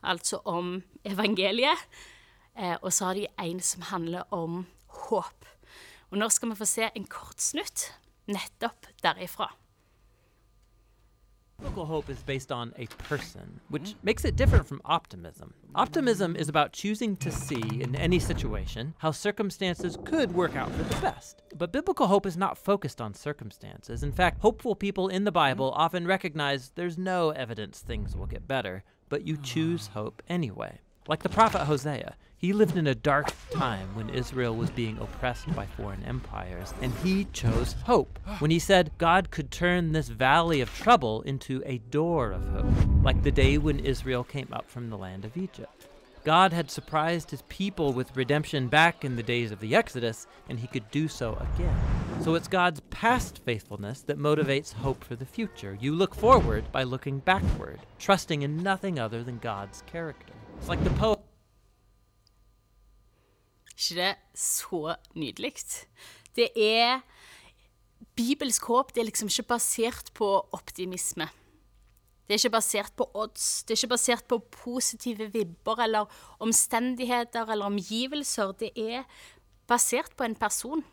altså 0.03 0.41
om 0.45 0.81
evangeliet. 1.05 1.87
Eh, 2.57 2.77
og 2.81 2.93
så 2.93 3.11
har 3.11 3.19
de 3.19 3.27
en 3.43 3.61
som 3.61 3.83
handler 3.91 4.25
om 4.35 4.65
håp. 5.09 5.47
Og 6.11 6.19
nå 6.19 6.29
skal 6.33 6.53
vi 6.53 6.59
få 6.59 6.69
se 6.69 6.89
en 6.89 7.09
kort 7.11 7.43
snutt 7.43 7.91
nettopp 8.31 8.89
derifra. 9.03 9.51
Biblical 11.59 11.87
hope 11.87 12.11
is 12.11 12.23
based 12.23 12.53
on 12.53 12.75
a 12.77 12.87
person, 12.87 13.61
which 13.69 13.83
mm. 13.83 13.95
makes 14.03 14.27
it 14.27 14.37
different 14.37 14.67
from 14.67 14.83
optimism. 14.85 15.55
Optimism 15.75 16.37
is 16.37 16.51
about 16.51 16.73
choosing 16.73 17.17
to 17.17 17.31
see 17.31 17.81
in 17.81 17.97
any 17.97 18.19
situation 18.19 18.95
how 18.99 19.11
circumstances 19.11 19.97
could 20.05 20.35
work 20.35 20.55
out 20.55 20.71
for 20.73 20.83
the 20.83 21.01
best. 21.01 21.43
But 21.57 21.73
biblical 21.73 22.09
hope 22.09 22.27
is 22.27 22.37
not 22.37 22.59
focused 22.59 23.01
on 23.01 23.15
circumstances. 23.15 24.03
In 24.03 24.13
fact, 24.13 24.41
hopeful 24.41 24.75
people 24.75 25.09
in 25.09 25.25
the 25.25 25.33
Bible 25.33 25.71
mm. 25.73 25.79
often 25.79 26.07
recognize 26.07 26.73
there's 26.75 26.99
no 26.99 27.31
evidence 27.31 27.81
things 27.81 28.15
will 28.15 28.27
get 28.27 28.47
better, 28.47 28.85
but 29.09 29.27
you 29.27 29.39
ah. 29.41 29.45
choose 29.45 29.87
hope 29.89 30.23
anyway. 30.29 30.81
Like 31.09 31.23
the 31.23 31.29
prophet 31.31 31.65
Hosea, 31.65 32.17
he 32.39 32.53
lived 32.53 32.77
in 32.77 32.87
a 32.87 32.95
dark 32.95 33.33
time 33.51 33.89
when 33.95 34.11
Israel 34.11 34.55
was 34.55 34.71
being 34.71 34.99
oppressed 34.99 35.55
by 35.55 35.67
foreign 35.67 36.03
empires, 36.05 36.75
and 36.83 36.93
he 37.03 37.25
chose 37.33 37.75
hope 37.85 38.19
when 38.39 38.51
he 38.51 38.59
said 38.59 38.91
God 38.99 39.31
could 39.31 39.51
turn 39.51 39.93
this 39.93 40.09
valley 40.09 40.61
of 40.61 40.75
trouble 40.75 41.23
into 41.23 41.63
a 41.65 41.79
door 41.79 42.33
of 42.33 42.47
hope, 42.49 43.03
like 43.03 43.23
the 43.23 43.31
day 43.31 43.57
when 43.57 43.79
Israel 43.81 44.23
came 44.23 44.49
up 44.53 44.69
from 44.69 44.91
the 44.91 44.99
land 44.99 45.25
of 45.25 45.37
Egypt. 45.37 45.89
God 46.25 46.53
had 46.53 46.73
surprised 46.73 47.31
his 47.31 47.43
people 47.43 47.93
with 47.93 48.17
redemption 48.17 48.67
back 48.67 49.05
in 49.05 49.15
the 49.15 49.23
days 49.23 49.53
of 49.53 49.61
the 49.61 49.77
Exodus, 49.77 50.27
and 50.49 50.59
he 50.59 50.67
could 50.67 50.91
do 50.91 51.07
so 51.07 51.35
again. 51.55 51.79
So 52.21 52.35
it's 52.35 52.49
God's 52.49 52.81
past 52.91 53.41
faithfulness 53.45 54.03
that 54.03 54.19
motivates 54.19 54.73
hope 54.73 55.05
for 55.05 55.15
the 55.15 55.25
future. 55.25 55.79
You 55.81 55.95
look 55.95 56.17
forward 56.17 56.71
by 56.73 56.83
looking 56.83 57.21
backward, 57.21 57.79
trusting 58.01 58.43
in 58.43 58.57
nothing 58.57 58.99
other 58.99 59.23
than 59.23 59.39
God's 59.39 59.83
character. 59.87 60.35
It's 60.59 60.69
like 60.69 60.83
the 60.83 60.91
poet. 60.91 61.21
Ikke 63.77 64.01
det 64.01 64.13
så 64.35 64.97
nydelig? 65.15 65.55
Det 66.37 66.51
er 66.57 67.01
Bibelsk 68.17 68.65
håp 68.71 68.95
det 68.95 69.03
er 69.03 69.11
liksom 69.11 69.29
ikke 69.29 69.51
basert 69.57 70.13
på 70.17 70.29
optimisme. 70.57 71.29
Det 72.27 72.35
er 72.35 72.41
ikke 72.41 72.57
basert 72.57 72.93
på 72.97 73.07
odds, 73.15 73.63
det 73.63 73.75
er 73.75 73.79
ikke 73.79 73.93
basert 73.93 74.25
på 74.27 74.39
positive 74.51 75.29
vibber 75.33 75.83
eller 75.85 76.11
omstendigheter 76.43 77.47
eller 77.53 77.69
omgivelser. 77.71 78.53
Det 78.53 78.73
er 78.75 79.05
basert 79.69 80.17
på 80.17 80.25
en 80.25 80.35
person, 80.35 80.85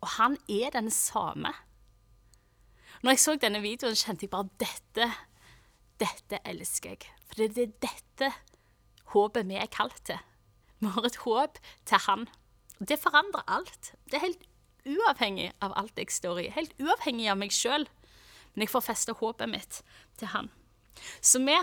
og 0.00 0.08
han 0.16 0.36
er 0.48 0.70
den 0.74 0.90
samme. 0.90 1.52
Når 3.02 3.10
jeg 3.10 3.20
så 3.20 3.36
denne 3.36 3.60
videoen, 3.62 3.94
kjente 3.94 4.26
jeg 4.26 4.32
bare 4.32 4.48
dette, 4.58 5.10
dette 6.00 6.40
elsker 6.44 6.96
jeg. 6.96 7.12
For 7.28 7.44
det 7.44 7.62
er 7.62 7.76
dette 7.86 8.32
håpet 9.12 9.46
vi 9.46 9.60
er 9.60 9.70
kalt 9.70 10.00
til. 10.08 10.18
Vi 10.80 10.92
har 10.92 11.06
et 11.08 11.22
håp 11.24 11.58
til 11.88 12.02
Han. 12.06 12.26
Det 12.78 12.98
forandrer 13.00 13.46
alt. 13.48 13.94
Det 14.04 14.18
er 14.18 14.26
helt 14.26 14.44
uavhengig 14.86 15.50
av 15.64 15.72
alt 15.76 15.98
jeg 15.98 16.12
står 16.12 16.42
i. 16.42 16.50
Helt 16.54 16.74
uavhengig 16.80 17.30
av 17.32 17.40
meg 17.40 17.54
sjøl. 17.54 17.86
Men 18.54 18.66
jeg 18.66 18.72
får 18.72 18.86
feste 18.90 19.16
håpet 19.16 19.50
mitt 19.52 19.80
til 20.20 20.32
Han. 20.34 20.50
Så 21.20 21.40
vi, 21.44 21.56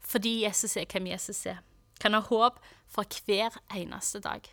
fordi 0.00 0.40
Jesus 0.44 0.76
er 0.76 0.88
hvem 0.90 1.10
Jesus 1.12 1.44
er, 1.46 1.60
kan 2.00 2.14
ha 2.16 2.22
håp 2.24 2.58
for 2.90 3.04
hver 3.26 3.58
eneste 3.74 4.22
dag. 4.24 4.46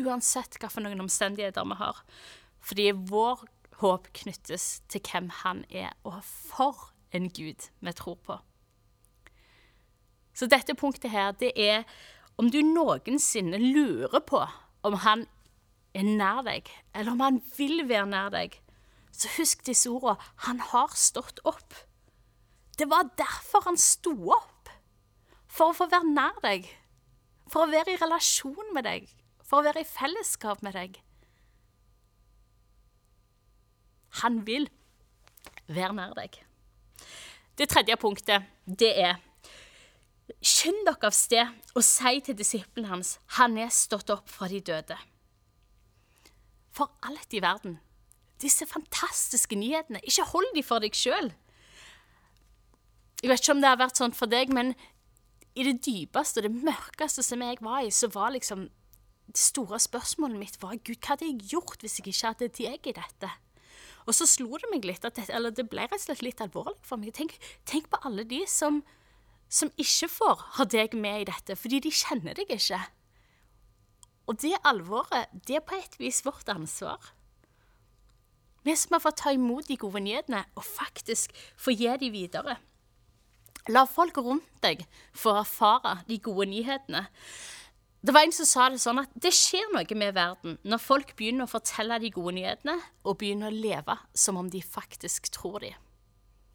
Uansett 0.00 0.56
noen 0.80 1.00
omstendigheter 1.04 1.66
vi 1.68 1.76
har. 1.80 1.98
Fordi 2.62 2.92
vår 2.92 3.44
håp 3.82 4.08
knyttes 4.14 4.82
til 4.88 5.02
hvem 5.02 5.28
Han 5.42 5.64
er, 5.70 5.92
og 6.04 6.22
for 6.24 6.92
en 7.12 7.28
Gud 7.28 7.68
vi 7.80 7.92
tror 7.92 8.16
på. 8.24 8.38
Så 10.34 10.46
dette 10.46 10.74
punktet 10.74 11.10
her, 11.10 11.32
det 11.32 11.52
er 11.56 11.84
om 12.40 12.50
du 12.50 12.60
noensinne 12.64 13.60
lurer 13.60 14.22
på 14.26 14.42
om 14.86 14.98
han 15.04 15.26
er 15.94 16.06
nær 16.08 16.42
deg, 16.46 16.68
eller 16.96 17.12
om 17.12 17.22
han 17.22 17.40
vil 17.56 17.84
være 17.88 18.08
nær 18.08 18.32
deg, 18.32 18.56
så 19.12 19.30
husk 19.36 19.64
disse 19.66 19.90
ordene. 19.92 20.16
Han 20.48 20.62
har 20.72 20.94
stått 20.96 21.42
opp. 21.48 21.76
Det 22.78 22.88
var 22.90 23.12
derfor 23.20 23.66
han 23.68 23.76
sto 23.78 24.14
opp. 24.32 24.70
For 25.52 25.70
å 25.70 25.76
få 25.76 25.88
være 25.92 26.08
nær 26.08 26.38
deg. 26.44 26.68
For 27.52 27.66
å 27.66 27.72
være 27.72 27.92
i 27.92 28.00
relasjon 28.00 28.72
med 28.72 28.88
deg. 28.88 29.10
For 29.44 29.60
å 29.60 29.66
være 29.66 29.84
i 29.84 29.88
fellesskap 29.88 30.62
med 30.64 30.78
deg. 30.78 30.96
Han 34.22 34.40
vil 34.48 34.68
være 35.68 35.92
nær 35.96 36.16
deg. 36.16 36.40
Det 37.60 37.68
tredje 37.68 37.98
punktet, 38.00 38.48
det 38.64 38.94
er 38.96 39.20
Skynd 40.40 40.86
dere 40.86 41.08
av 41.08 41.14
sted 41.16 41.72
og 41.76 41.84
si 41.86 42.20
til 42.24 42.36
disiplene 42.38 42.90
hans 42.90 43.16
han 43.38 43.58
er 43.60 43.72
stått 43.74 44.10
opp 44.14 44.30
fra 44.30 44.48
de 44.50 44.60
døde. 44.64 44.96
For 46.72 46.88
alt 47.04 47.34
i 47.36 47.42
verden, 47.44 47.76
disse 48.40 48.66
fantastiske 48.66 49.58
nyhetene, 49.58 50.00
ikke 50.02 50.30
hold 50.32 50.48
de 50.56 50.64
for 50.66 50.82
deg 50.82 50.96
sjøl. 50.96 51.30
Jeg 53.22 53.30
vet 53.30 53.42
ikke 53.42 53.54
om 53.54 53.60
det 53.62 53.70
har 53.70 53.78
vært 53.78 54.00
sånn 54.00 54.16
for 54.16 54.30
deg, 54.30 54.50
men 54.50 54.72
i 55.52 55.66
det 55.66 55.76
dypeste 55.84 56.40
og 56.40 56.48
det 56.48 56.64
mørkeste 56.64 57.22
som 57.22 57.44
jeg 57.44 57.60
var 57.62 57.84
i, 57.84 57.92
så 57.92 58.08
var 58.10 58.32
liksom 58.34 58.66
det 59.32 59.38
store 59.38 59.78
spørsmålet 59.80 60.40
mitt 60.40 60.58
var 60.62 60.80
Gud, 60.80 60.98
hva 60.98 61.14
hadde 61.14 61.28
jeg 61.28 61.52
gjort 61.52 61.84
hvis 61.84 62.00
jeg 62.00 62.08
ikke 62.10 62.32
hadde 62.32 62.48
deg 62.56 62.88
i 62.90 62.96
dette? 62.96 63.30
Og 64.08 64.16
så 64.16 64.26
slo 64.26 64.58
det 64.58 64.70
meg 64.72 64.88
litt, 64.88 65.04
at 65.06 65.14
det, 65.16 65.28
eller 65.30 65.54
det 65.54 65.68
ble 65.70 65.84
rett 65.86 65.94
og 65.94 66.02
slett 66.02 66.24
litt 66.26 66.42
alvorlig 66.42 66.80
for 66.86 66.98
meg. 66.98 67.14
Tenk, 67.14 67.36
tenk 67.68 67.86
på 67.92 68.00
alle 68.08 68.24
de 68.28 68.42
som 68.50 68.80
som 69.52 69.72
ikke 69.80 70.08
får 70.08 70.44
ha 70.56 70.64
deg 70.64 70.96
med 70.96 71.22
i 71.22 71.28
dette, 71.28 71.56
fordi 71.60 71.82
de 71.84 71.92
kjenner 71.92 72.36
deg 72.38 72.50
ikke. 72.56 72.80
Og 74.30 74.38
det 74.40 74.54
alvoret, 74.64 75.28
det 75.46 75.58
er 75.58 75.66
på 75.66 75.76
et 75.76 75.98
vis 76.00 76.22
vårt 76.24 76.48
ansvar. 76.48 77.12
Vi 78.62 78.74
som 78.78 78.94
har 78.94 79.02
fått 79.02 79.20
ta 79.24 79.32
imot 79.34 79.66
de 79.68 79.76
gode 79.76 80.00
nyhetene, 80.04 80.44
og 80.56 80.64
faktisk 80.64 81.34
få 81.58 81.74
gi 81.74 81.90
de 82.00 82.12
videre. 82.14 82.56
La 83.70 83.84
folk 83.86 84.16
rundt 84.18 84.48
deg 84.62 84.86
få 85.14 85.36
erfare 85.42 86.00
de 86.08 86.18
gode 86.22 86.48
nyhetene. 86.50 87.04
Det 88.02 88.14
var 88.14 88.26
en 88.26 88.34
som 88.34 88.48
sa 88.48 88.64
det 88.70 88.80
sånn 88.82 88.98
at 89.04 89.12
det 89.14 89.30
skjer 89.36 89.68
noe 89.74 89.98
med 89.98 90.16
verden 90.16 90.56
når 90.66 90.82
folk 90.82 91.12
begynner 91.18 91.46
å 91.46 91.52
fortelle 91.52 92.00
de 92.02 92.10
gode 92.10 92.34
nyhetene, 92.38 92.78
og 93.06 93.18
begynner 93.20 93.52
å 93.52 93.54
leve 93.54 93.98
som 94.14 94.40
om 94.40 94.48
de 94.50 94.62
faktisk 94.62 95.30
tror 95.34 95.60
de. 95.62 95.74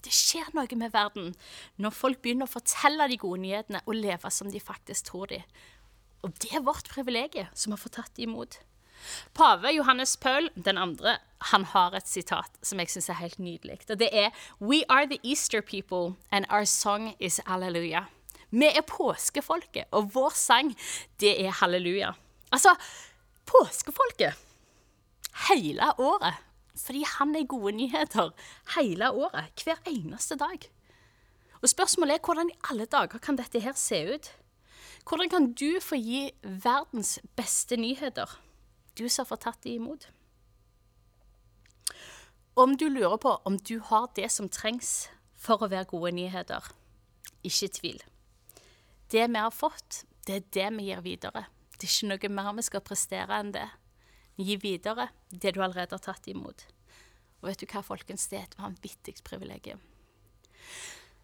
Det 0.06 0.14
skjer 0.14 0.50
noe 0.56 0.80
med 0.80 0.94
verden 0.94 1.34
når 1.82 1.96
folk 1.96 2.22
begynner 2.22 2.48
å 2.48 2.56
fortelle 2.58 3.10
de 3.10 3.18
gode 3.20 3.42
nyhetene 3.44 3.82
og 3.86 3.98
leve 3.98 4.32
som 4.32 4.52
de 4.54 4.62
faktisk 4.62 5.10
tror 5.12 5.34
de. 5.34 5.42
Og 6.26 6.34
det 6.42 6.54
er 6.56 6.66
vårt 6.66 6.90
privilegium 6.92 7.50
som 7.54 7.74
har 7.74 7.82
fått 7.82 7.98
tatt 8.00 8.22
imot. 8.22 8.60
Pave 9.38 9.72
Johannes 9.76 10.18
Paul 10.18 10.50
den 10.56 10.78
andre, 10.78 11.18
han 11.52 11.66
har 11.74 11.94
et 11.96 12.08
sitat 12.10 12.58
som 12.66 12.80
jeg 12.82 12.90
syns 12.92 13.10
er 13.14 13.20
helt 13.22 13.40
nydelig. 13.40 13.80
Og 13.90 14.00
det 14.00 14.10
er 14.12 14.32
We 14.60 14.84
are 14.90 15.06
the 15.06 15.20
Easter 15.24 15.62
people, 15.62 16.18
and 16.32 16.46
our 16.50 16.66
song 16.66 17.14
is 17.20 17.40
halleluja. 17.46 18.08
Vi 18.50 18.66
er 18.66 18.82
påskefolket, 18.88 19.86
og 19.92 20.14
vår 20.16 20.34
sang, 20.36 20.74
det 21.20 21.36
er 21.46 21.52
halleluja. 21.62 22.14
Altså, 22.52 22.74
påskefolket. 23.46 24.34
Hele 25.48 25.92
året 26.02 26.47
fordi 26.80 27.04
han 27.18 27.36
er 27.36 27.48
gode 27.50 27.76
nyheter 27.78 28.34
hele 28.76 29.12
året, 29.12 29.64
hver 29.64 29.82
eneste 29.90 30.38
dag. 30.40 30.70
Og 31.62 31.70
spørsmålet 31.70 32.18
er 32.18 32.26
hvordan 32.26 32.52
i 32.54 32.60
alle 32.70 32.86
dager 32.86 33.18
kan 33.24 33.38
dette 33.38 33.60
her 33.60 33.74
se 33.78 34.04
ut? 34.14 34.30
Hvordan 35.08 35.30
kan 35.30 35.54
du 35.54 35.80
få 35.82 35.96
gi 35.96 36.32
verdens 36.44 37.20
beste 37.36 37.78
nyheter, 37.78 38.28
du 38.98 39.08
som 39.10 39.24
har 39.24 39.30
fått 39.32 39.46
tatt 39.48 39.64
dem 39.64 39.82
imot? 39.82 40.10
Om 42.58 42.74
du 42.78 42.90
lurer 42.90 43.18
på 43.22 43.36
om 43.46 43.58
du 43.58 43.80
har 43.80 44.10
det 44.16 44.32
som 44.34 44.50
trengs 44.50 45.10
for 45.38 45.62
å 45.62 45.70
være 45.70 45.90
gode 45.92 46.12
nyheter, 46.18 46.66
ikke 47.46 47.70
tvil. 47.74 48.00
Det 49.12 49.28
vi 49.30 49.40
har 49.40 49.54
fått, 49.54 50.04
det 50.28 50.36
er 50.36 50.48
det 50.54 50.70
vi 50.78 50.90
gir 50.90 51.04
videre. 51.06 51.46
Det 51.78 51.86
er 51.86 51.94
ikke 51.94 52.10
noe 52.10 52.34
mer 52.34 52.56
vi 52.58 52.66
skal 52.66 52.84
prestere 52.84 53.38
enn 53.38 53.54
det. 53.56 53.68
Gi 54.38 54.58
videre 54.62 55.10
det 55.30 55.56
du 55.56 55.62
allerede 55.64 55.98
har 55.98 56.04
tatt 56.04 56.28
imot. 56.30 56.68
Og 57.42 57.50
vet 57.50 57.62
du 57.62 57.68
hva, 57.70 57.84
folkens, 57.86 58.28
det 58.30 58.40
er 58.40 58.46
et 58.48 58.60
vanvittig 58.60 59.18
privilegium. 59.26 59.82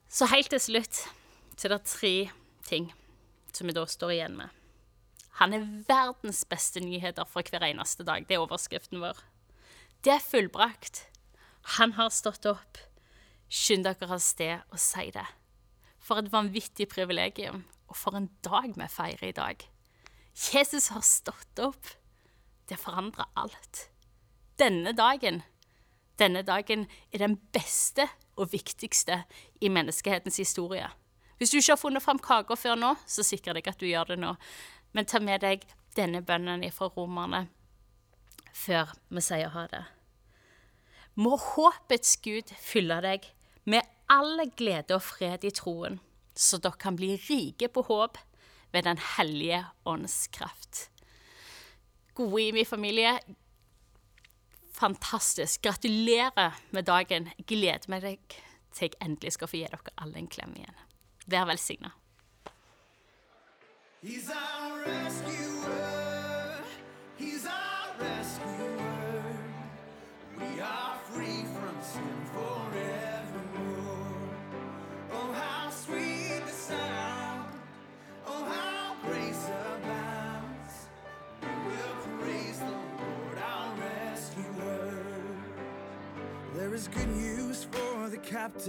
Så 0.09 0.29
helt 0.29 0.51
til 0.53 0.61
slutt 0.61 1.05
så 1.53 1.67
er 1.67 1.75
det 1.75 1.85
tre 1.89 2.13
ting 2.65 2.89
som 3.53 3.69
vi 3.69 3.75
da 3.75 3.85
står 3.89 4.15
igjen 4.15 4.37
med. 4.37 4.49
Han 5.41 5.53
er 5.53 5.65
verdens 5.87 6.43
beste 6.45 6.81
nyheter 6.83 7.25
for 7.29 7.45
hver 7.49 7.65
eneste 7.65 8.05
dag. 8.05 8.25
Det 8.29 8.37
er 8.37 8.43
overskriften 8.43 9.01
vår. 9.01 9.17
Det 10.05 10.13
er 10.13 10.25
fullbrakt. 10.25 11.07
Han 11.79 11.95
har 11.97 12.13
stått 12.13 12.45
opp. 12.49 12.77
Skynd 13.53 13.85
dere 13.85 14.09
av 14.09 14.21
sted 14.21 14.61
og 14.73 14.81
si 14.81 15.07
det. 15.13 15.25
For 16.03 16.19
et 16.19 16.31
vanvittig 16.33 16.89
privilegium, 16.91 17.63
og 17.87 17.97
for 17.97 18.17
en 18.17 18.29
dag 18.45 18.73
vi 18.75 18.87
feirer 18.91 19.29
i 19.29 19.35
dag. 19.37 19.65
Jesus 20.33 20.89
har 20.93 21.05
stått 21.05 21.61
opp. 21.61 21.93
Det 22.73 22.79
forandrer 22.81 23.27
alt. 23.37 23.89
Denne 24.57 24.95
dagen, 24.97 25.43
denne 26.17 26.41
dagen 26.41 26.87
er 27.13 27.21
den 27.21 27.35
beste 27.53 28.07
og 28.33 28.49
viktigste 28.49 29.19
i 29.61 29.69
menneskehetens 29.69 30.39
historie. 30.41 30.87
Hvis 31.37 31.51
du 31.53 31.59
ikke 31.59 31.75
har 31.75 31.81
funnet 31.81 32.01
fram 32.01 32.17
kaka 32.17 32.57
før 32.57 32.79
nå, 32.81 32.95
så 33.05 33.21
sikrer 33.21 33.59
deg 33.59 33.69
at 33.69 33.77
du 33.77 33.85
gjør 33.85 34.09
det 34.09 34.17
nå. 34.23 34.31
Men 34.97 35.05
ta 35.05 35.21
med 35.21 35.45
deg 35.45 35.67
denne 35.93 36.23
bønnen 36.25 36.65
fra 36.73 36.89
romerne 36.95 37.43
før 38.57 38.89
vi 39.13 39.21
sier 39.21 39.53
ha 39.53 39.67
det. 39.69 39.83
Må 41.13 41.35
håpets 41.37 42.15
Gud 42.25 42.55
fylle 42.57 42.97
deg 43.05 43.27
med 43.69 43.85
all 44.09 44.47
glede 44.57 44.97
og 44.97 45.05
fred 45.05 45.45
i 45.45 45.53
troen, 45.53 45.99
så 46.33 46.57
dere 46.57 46.81
kan 46.81 46.97
bli 46.97 47.13
rike 47.29 47.69
på 47.69 47.85
håp 47.85 48.17
ved 48.73 48.89
Den 48.89 48.97
hellige 48.97 49.61
ånds 49.85 50.25
kraft. 50.33 50.87
Gode 52.13 52.41
i 52.41 52.51
min 52.51 52.65
familie, 52.65 53.19
fantastisk. 54.73 55.61
Gratulerer 55.61 56.59
med 56.71 56.85
dagen. 56.85 57.29
Gleder 57.47 57.89
meg 57.89 58.05
til 58.73 58.89
jeg 58.89 58.97
endelig 59.05 59.35
skal 59.35 59.49
få 59.49 59.57
gi 59.57 59.67
dere 59.69 59.97
alle 60.01 60.21
en 60.21 60.29
klem 60.29 60.53
igjen. 60.57 60.83
Vær 61.29 61.45
velsigna. 61.49 61.93
He's 64.03 64.29
our 64.29 64.83
rescuer. 64.83 65.42
strapped. 88.43 88.65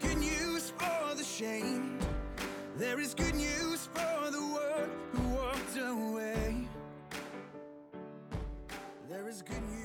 Good 0.00 0.18
news 0.18 0.72
for 0.76 1.14
the 1.14 1.24
shame. 1.24 1.98
There 2.76 2.98
is 2.98 3.14
good 3.14 3.34
news 3.34 3.88
for 3.94 4.30
the 4.30 4.40
one 4.40 4.90
who 5.12 5.28
walked 5.28 5.76
away. 5.76 6.68
There 9.08 9.28
is 9.28 9.42
good 9.42 9.62
news. 9.70 9.83